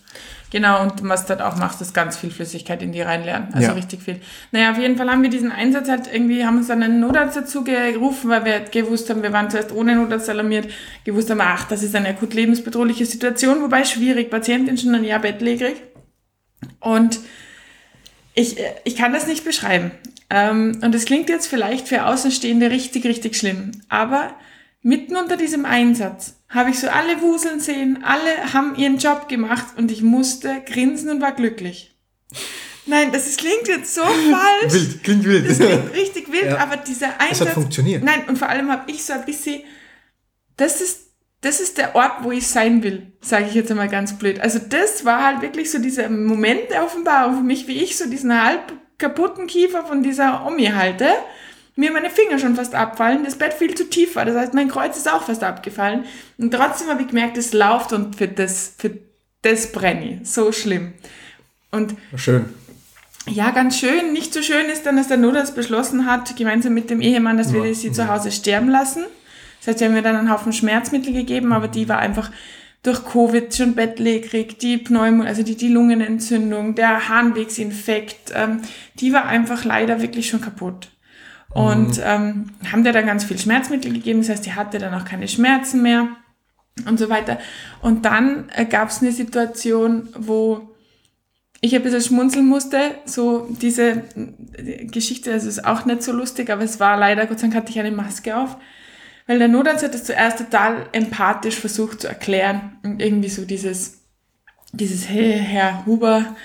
[0.51, 3.53] Genau, und was du halt auch machst, ist ganz viel Flüssigkeit in die reinlernen.
[3.53, 3.73] Also Ja.
[3.75, 4.21] richtig viel.
[4.51, 7.37] Naja, auf jeden Fall haben wir diesen Einsatz halt irgendwie, haben uns dann einen Notarzt
[7.37, 10.71] dazu gerufen, weil wir gewusst haben, wir waren zuerst ohne Notarzt alarmiert,
[11.05, 15.21] gewusst haben, ach, das ist eine akut lebensbedrohliche Situation, wobei schwierig, Patientin schon ein Jahr
[15.21, 15.77] bettlägerig.
[16.81, 17.21] Und
[18.35, 19.91] ich, ich kann das nicht beschreiben.
[20.31, 23.73] Ähm, und es klingt jetzt vielleicht für Außenstehende richtig, richtig schlimm.
[23.89, 24.35] Aber
[24.83, 29.67] mitten unter diesem Einsatz habe ich so alle wuseln sehen, alle haben ihren Job gemacht
[29.77, 31.95] und ich musste grinsen und war glücklich.
[32.87, 34.73] Nein, das ist, klingt jetzt so falsch.
[34.73, 35.51] Wild, klingt wild.
[35.51, 36.59] Das klingt richtig wild, Ja.
[36.59, 37.49] aber dieser Es Einsatz.
[37.49, 38.03] hat funktioniert.
[38.03, 39.63] Nein, und vor allem habe ich so ein bisschen,
[40.57, 41.01] das ist,
[41.43, 44.41] das ist der Ort, wo ich sein will, sage ich jetzt einmal ganz blöd.
[44.41, 48.09] Also das war halt wirklich so dieser Moment der Offenbarung für mich, wie ich so
[48.09, 51.09] diesen halb kaputten Kiefer von dieser Omi halte,
[51.79, 54.69] mir meine Finger schon fast abfallen, das Bett viel zu tief war, das heißt, mein
[54.69, 56.05] Kreuz ist auch fast abgefallen
[56.37, 58.91] und trotzdem habe ich gemerkt, es läuft und für das, für
[59.43, 60.29] das brenne ich.
[60.29, 60.93] So schlimm.
[61.71, 62.47] Und Schön.
[63.29, 64.13] ja, ganz schön.
[64.13, 67.53] Nicht so schön ist dann, dass der Notarzt beschlossen hat, gemeinsam mit dem Ehemann, dass
[67.53, 69.05] wir Ja, sie zu Hause sterben lassen.
[69.61, 72.31] Das heißt, wir haben mir dann einen Haufen Schmerzmittel gegeben, aber die war einfach
[72.83, 78.63] durch Covid schon bettlägerig, die Pneumo, also die, die Lungenentzündung, der Harnwegsinfekt, ähm,
[78.95, 80.89] die war einfach leider wirklich schon kaputt.
[81.59, 85.05] Und ähm, haben der dann ganz viel Schmerzmittel gegeben, das heißt, die hatte dann auch
[85.05, 86.09] keine Schmerzen mehr
[86.87, 87.39] und so weiter.
[87.83, 90.75] Und dann äh, gab es eine Situation, wo
[91.61, 94.05] ich ein bisschen schmunzeln musste, so diese
[94.57, 97.57] äh, Geschichte, also ist auch nicht so lustig, aber es war leider, Gott sei Dank
[97.57, 98.57] hatte ich eine Maske auf,
[99.27, 102.79] weil der Notarzt hat das zuerst total empathisch versucht zu erklären.
[102.83, 103.99] Und irgendwie so dieses,
[104.73, 106.37] dieses, hey, Herr Huber,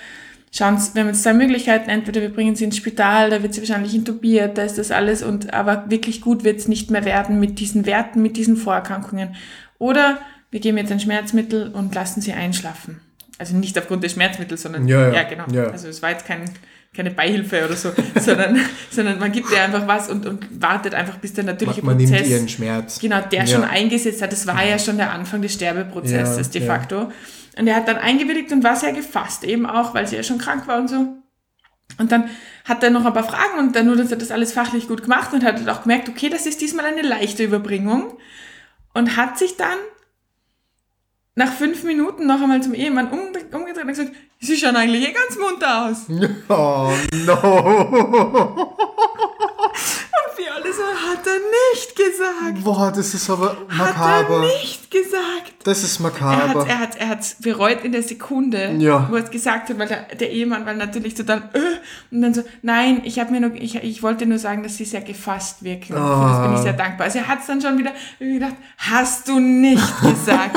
[0.56, 3.54] schauen Sie, wir haben jetzt zwei Möglichkeiten, entweder wir bringen Sie ins Spital, da wird
[3.54, 7.04] sie wahrscheinlich intubiert, da ist das alles und, aber wirklich gut wird es nicht mehr
[7.06, 9.36] werden mit diesen Werten, mit diesen Vorerkrankungen.
[9.80, 10.20] Oder
[10.52, 13.02] wir geben jetzt ein Schmerzmittel und lassen Sie einschlafen.
[13.40, 15.24] Also nicht aufgrund des Schmerzmittels, sondern, Ja, ja.
[15.24, 15.46] genau.
[15.52, 15.66] Ja.
[15.72, 16.44] Also es war jetzt kein,
[16.96, 18.60] keine Beihilfe oder so, sondern,
[18.92, 21.98] sondern man gibt ihr einfach was und, und wartet einfach, bis der natürliche Man, man
[21.98, 23.00] nimmt Prozess ihren Schmerz.
[23.00, 23.48] genau, der Ja.
[23.48, 24.32] schon eingesetzt hat.
[24.32, 26.68] Das war ja schon der Anfang des Sterbeprozesses Ja, de ja.
[26.68, 27.12] facto.
[27.58, 30.40] Und er hat dann eingewilligt und war sehr gefasst, eben auch, weil sie ja schon
[30.40, 31.08] krank war und so.
[32.00, 32.30] Und dann
[32.66, 35.32] hat er noch ein paar Fragen und der Notarzt hat das alles fachlich gut gemacht
[35.34, 38.18] und hat auch gemerkt, okay, das ist diesmal eine leichte Überbringung.
[38.96, 39.78] Und hat sich dann
[41.36, 45.14] nach fünf Minuten noch einmal zum Ehemann umge- umgedreht und gesagt, sie schauen eigentlich eh
[45.14, 46.06] ganz munter aus.
[46.50, 46.92] Oh
[47.26, 48.78] no.
[50.56, 51.40] Alle so, hat er
[51.74, 52.64] nicht gesagt.
[52.64, 54.40] Boah, das ist aber Hat er makaber.
[54.42, 55.54] nicht gesagt.
[55.64, 56.68] Das ist Er hat makaber.
[56.68, 59.08] er hat, er bereut in der Sekunde, Ja.
[59.10, 62.34] wo er es gesagt hat, weil der, der Ehemann war natürlich total, äh, und dann
[62.34, 65.64] so, nein, ich habe mir nur, ich, ich wollte nur sagen, dass sie sehr gefasst
[65.64, 65.94] wirken.
[65.94, 67.06] Für das bin ich sehr dankbar.
[67.06, 70.56] Also er hat es dann schon wieder gedacht, hast du nicht gesagt.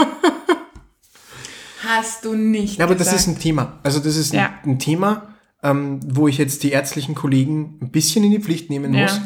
[1.86, 3.20] hast du nicht Ja, aber das gesagt.
[3.20, 3.78] ist ein Thema.
[3.82, 4.50] Also das ist ein, Ja.
[4.64, 5.28] ein Thema,
[5.62, 9.02] ähm, wo ich jetzt die ärztlichen Kollegen ein bisschen in die Pflicht nehmen Ja.
[9.04, 9.20] muss.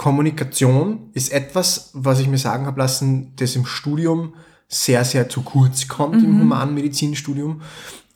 [0.00, 4.32] Kommunikation ist etwas, was ich mir sagen habe lassen, das im Studium
[4.66, 6.24] sehr, sehr zu kurz kommt, Mhm.
[6.24, 7.60] im Humanmedizinstudium.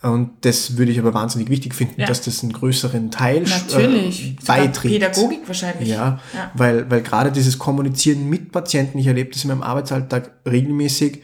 [0.01, 2.07] Und das würde ich aber wahnsinnig wichtig finden, Ja.
[2.07, 4.31] dass das einen größeren Teil Natürlich.
[4.31, 4.95] äh, beiträgt.
[4.95, 5.89] Pädagogik wahrscheinlich.
[5.91, 6.51] Ja, Ja.
[6.55, 11.23] Weil, weil gerade dieses Kommunizieren mit Patienten, ich erlebe das in meinem Arbeitsalltag regelmäßig,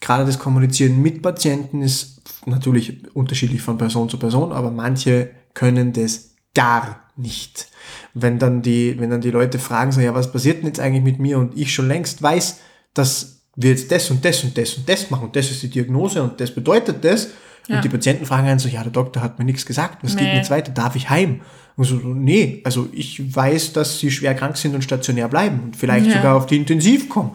[0.00, 5.92] gerade das Kommunizieren mit Patienten ist natürlich unterschiedlich von Person zu Person, aber manche können
[5.92, 7.68] das gar nicht.
[8.14, 11.04] Wenn dann die, wenn dann die Leute fragen, so, ja, was passiert denn jetzt eigentlich
[11.04, 12.58] mit mir und ich schon längst weiß,
[12.94, 15.70] dass wir jetzt das und das und das und das machen und das ist die
[15.70, 17.28] Diagnose und das bedeutet das.
[17.66, 17.76] Ja.
[17.76, 20.20] Und die Patienten fragen einen so, ja, der Doktor hat mir nichts gesagt, was geht
[20.22, 20.28] Nee.
[20.30, 20.72] denn jetzt weiter?
[20.72, 21.40] Darf ich heim?
[21.76, 25.76] Und so, nee, also ich weiß, dass sie schwer krank sind und stationär bleiben und
[25.76, 26.14] vielleicht Ja.
[26.14, 27.32] sogar auf die Intensiv kommen.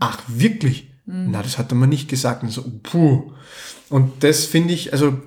[0.00, 0.88] Ach, wirklich?
[1.04, 2.42] Na, das hat er mir nicht gesagt.
[2.42, 3.32] Und so, puh.
[3.90, 5.18] Und das finde ich, also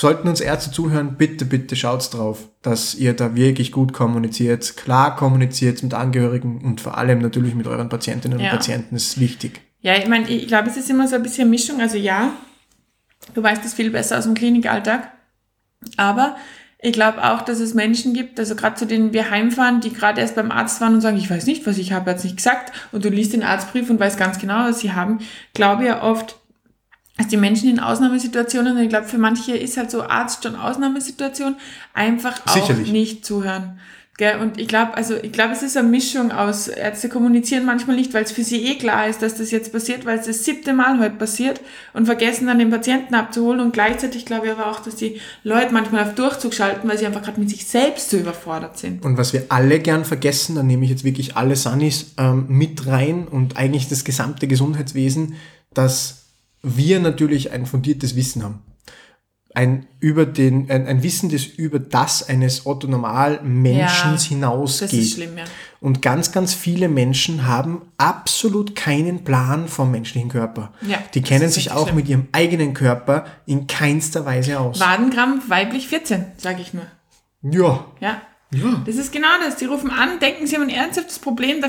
[0.00, 5.16] sollten uns Ärzte zuhören, bitte, bitte schaut's drauf, dass ihr da wirklich gut kommuniziert, klar
[5.16, 8.46] kommuniziert mit Angehörigen und vor allem natürlich mit euren Patientinnen Ja.
[8.50, 9.60] und Patienten ist wichtig.
[9.80, 11.80] Ja, ich meine, ich glaube, es ist immer so ein bisschen Mischung.
[11.80, 12.30] Also ja,
[13.34, 15.10] du weißt es viel besser aus dem Klinikalltag.
[15.96, 16.36] Aber
[16.78, 20.20] ich glaube auch, dass es Menschen gibt, also gerade zu denen wir heimfahren, die gerade
[20.20, 22.72] erst beim Arzt waren und sagen, ich weiß nicht, was ich habe, jetzt nicht gesagt.
[22.92, 25.18] Und du liest den Arztbrief und weißt ganz genau, was sie haben.
[25.54, 26.36] Glaube ja oft,
[27.18, 30.56] dass die Menschen in Ausnahmesituationen, und ich glaube, für manche ist halt so Arzt schon
[30.56, 31.56] Ausnahmesituation,
[31.92, 32.90] einfach auch Sicherlich.
[32.90, 33.78] nicht zuhören.
[34.18, 34.38] Gell?
[34.40, 38.12] Und ich glaube, also ich glaube, es ist eine Mischung aus, Ärzte kommunizieren manchmal nicht,
[38.12, 40.74] weil es für sie eh klar ist, dass das jetzt passiert, weil es das siebte
[40.74, 41.62] Mal heute passiert
[41.94, 43.60] und vergessen dann den Patienten abzuholen.
[43.60, 47.06] Und gleichzeitig glaube ich aber auch, dass die Leute manchmal auf Durchzug schalten, weil sie
[47.06, 49.02] einfach gerade mit sich selbst so überfordert sind.
[49.02, 52.86] Und was wir alle gern vergessen, da nehme ich jetzt wirklich alle Sunnis ähm, mit
[52.86, 55.36] rein und eigentlich das gesamte Gesundheitswesen,
[55.72, 56.21] dass
[56.62, 58.62] wir natürlich ein fundiertes Wissen haben.
[59.54, 64.88] Ein, über den, ein, ein Wissen, das über das eines Otto-Normal-Menschen Ja, hinausgeht.
[64.88, 65.44] Das ist schlimm, ja.
[65.78, 70.72] Und ganz, ganz viele Menschen haben absolut keinen Plan vom menschlichen Körper.
[70.86, 71.96] Ja, Die kennen sich auch schlimm.
[71.96, 74.80] mit ihrem eigenen Körper in keinster Weise aus.
[74.80, 76.86] Wadenkrampf weiblich 14, sage ich nur.
[77.42, 78.22] Ja, Ja.
[78.54, 78.82] ja.
[78.86, 79.56] Das ist genau das.
[79.56, 81.60] Die rufen an, denken, sie haben ein ernsthaftes Problem.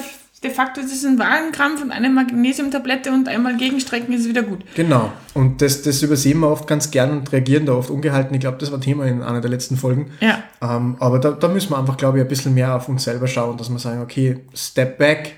[0.43, 4.43] De facto ist es ein Wadenkrampf und eine Magnesiumtablette und einmal gegenstrecken ist es wieder
[4.43, 4.63] gut.
[4.75, 5.11] Genau.
[5.33, 8.33] Und das, das übersehen wir oft ganz gern und reagieren da oft ungehalten.
[8.33, 10.11] Ich glaube, das war Thema in einer der letzten Folgen.
[10.19, 10.43] Ja.
[10.61, 13.27] Ähm, aber da, da müssen wir einfach, glaube ich, ein bisschen mehr auf uns selber
[13.27, 15.35] schauen, dass wir sagen, okay, Step back,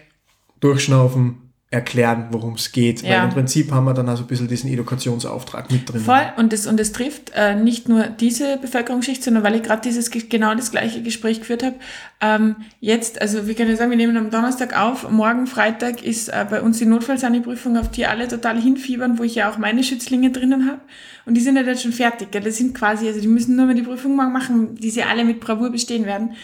[0.59, 1.44] durchschnaufen,
[1.75, 3.03] erklären, worum es geht.
[3.03, 3.19] Ja.
[3.19, 6.01] Weil im Prinzip haben wir dann also ein bisschen diesen Edukationsauftrag mit drin.
[6.01, 6.25] Voll.
[6.37, 10.09] Und das, und das trifft äh, nicht nur diese Bevölkerungsschicht, sondern weil ich gerade dieses
[10.09, 11.75] ge- genau das gleiche Gespräch geführt habe.
[12.21, 16.45] Ähm, jetzt, also wir können sagen, wir nehmen am Donnerstag auf, morgen Freitag ist äh,
[16.49, 20.31] bei uns die Notfallsaniprüfung, auf die alle total hinfiebern, wo ich ja auch meine Schützlinge
[20.31, 20.79] drinnen habe.
[21.25, 22.31] Und die sind ja jetzt schon fertig.
[22.31, 22.41] Gell?
[22.41, 25.25] Das sind quasi, also die müssen nur mal die Prüfung morgen machen, die sie alle
[25.25, 26.35] mit Bravour bestehen werden.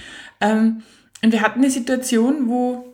[0.41, 0.83] Ähm,
[1.23, 2.85] und wir hatten eine Situation, wo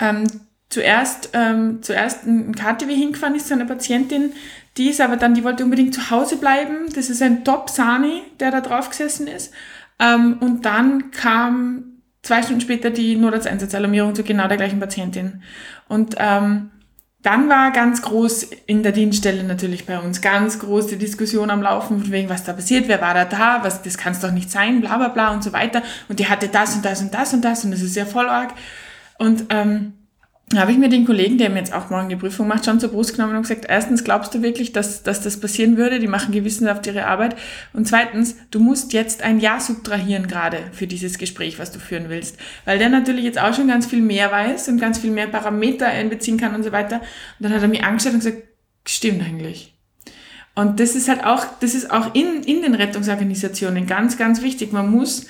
[0.00, 0.24] ähm,
[0.68, 4.32] zuerst, ähm, zuerst ein KTW hingefahren ist zu einer Patientin,
[4.76, 6.92] die ist aber dann, die wollte unbedingt zu Hause bleiben.
[6.94, 9.52] Das ist ein Top-Sani, der da drauf gesessen ist.
[9.98, 15.42] Ähm, und dann kam zwei Stunden später die Notarzteinsatzalarmierung zu genau der gleichen Patientin.
[15.88, 16.70] Und ähm,
[17.22, 21.62] dann war ganz groß in der Dienststelle natürlich bei uns ganz groß die Diskussion am
[21.62, 24.30] Laufen, von wegen, was da passiert, wer war da da, was, das kann es doch
[24.30, 25.82] nicht sein, bla bla bla und so weiter.
[26.08, 28.28] Und die hatte das und das und das und das und das ist ja voll
[28.28, 28.52] arg.
[29.18, 29.94] Und ähm,
[30.54, 32.90] habe ich mir den Kollegen, der mir jetzt auch morgen die Prüfung macht, schon zur
[32.90, 35.98] Brust genommen und gesagt, erstens, glaubst du wirklich, dass, dass das passieren würde?
[35.98, 37.34] Die machen gewissenhaft ihre Arbeit.
[37.72, 42.08] Und zweitens, du musst jetzt ein Ja subtrahieren gerade für dieses Gespräch, was du führen
[42.10, 42.38] willst.
[42.64, 45.88] Weil der natürlich jetzt auch schon ganz viel mehr weiß und ganz viel mehr Parameter
[45.88, 47.00] einbeziehen kann und so weiter.
[47.00, 47.04] Und
[47.40, 48.44] dann hat er mich angeschaut und gesagt,
[48.86, 49.74] stimmt eigentlich.
[50.54, 54.72] Und das ist halt auch, das ist auch in, in den Rettungsorganisationen ganz, ganz wichtig.
[54.72, 55.26] Man muss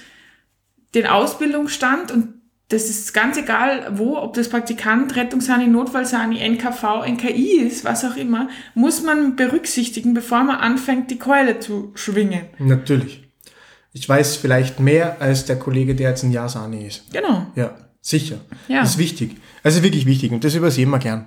[0.95, 2.35] den Ausbildungsstand und
[2.69, 8.17] das ist ganz egal, wo, ob das Praktikant, Rettungssani, Notfallsani, NKV, NKI ist, was auch
[8.17, 12.43] immer, muss man berücksichtigen, bevor man anfängt, die Keule zu schwingen.
[12.59, 13.23] Natürlich.
[13.93, 17.05] Ich weiß vielleicht mehr als der Kollege, der jetzt ein Jasani ist.
[17.13, 17.47] Genau.
[17.55, 18.41] Ja, sicher.
[18.69, 18.81] Ja.
[18.81, 19.37] Das ist wichtig.
[19.63, 21.27] Ist wirklich wichtig und das übersehen wir gern.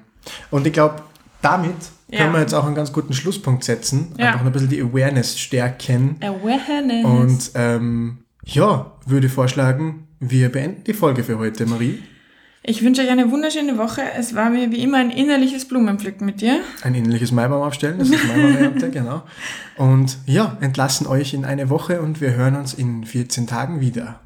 [0.52, 1.02] Und ich glaube,
[1.42, 1.76] damit
[2.10, 2.20] Ja.
[2.20, 4.14] können wir jetzt auch einen ganz guten Schlusspunkt setzen.
[4.18, 4.28] Ja.
[4.28, 6.18] Einfach noch ein bisschen die Awareness stärken.
[6.22, 7.06] Awareness.
[7.06, 12.04] Und ähm, ja, würde vorschlagen, wir beenden die Folge für heute, Marie.
[12.64, 14.02] ich wünsche euch eine wunderschöne Woche.
[14.18, 16.60] Es war mir wie immer ein innerliches Blumenpflücken mit dir.
[16.84, 19.24] Ein ähnliches Maibaum aufstellen, das ist meine Variante, genau.
[19.78, 24.20] Und ja, entlassen euch in eine Woche und wir hören uns in 14 Tagen wieder.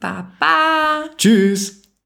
[0.00, 1.04] Baba.
[1.16, 1.81] Tschüss!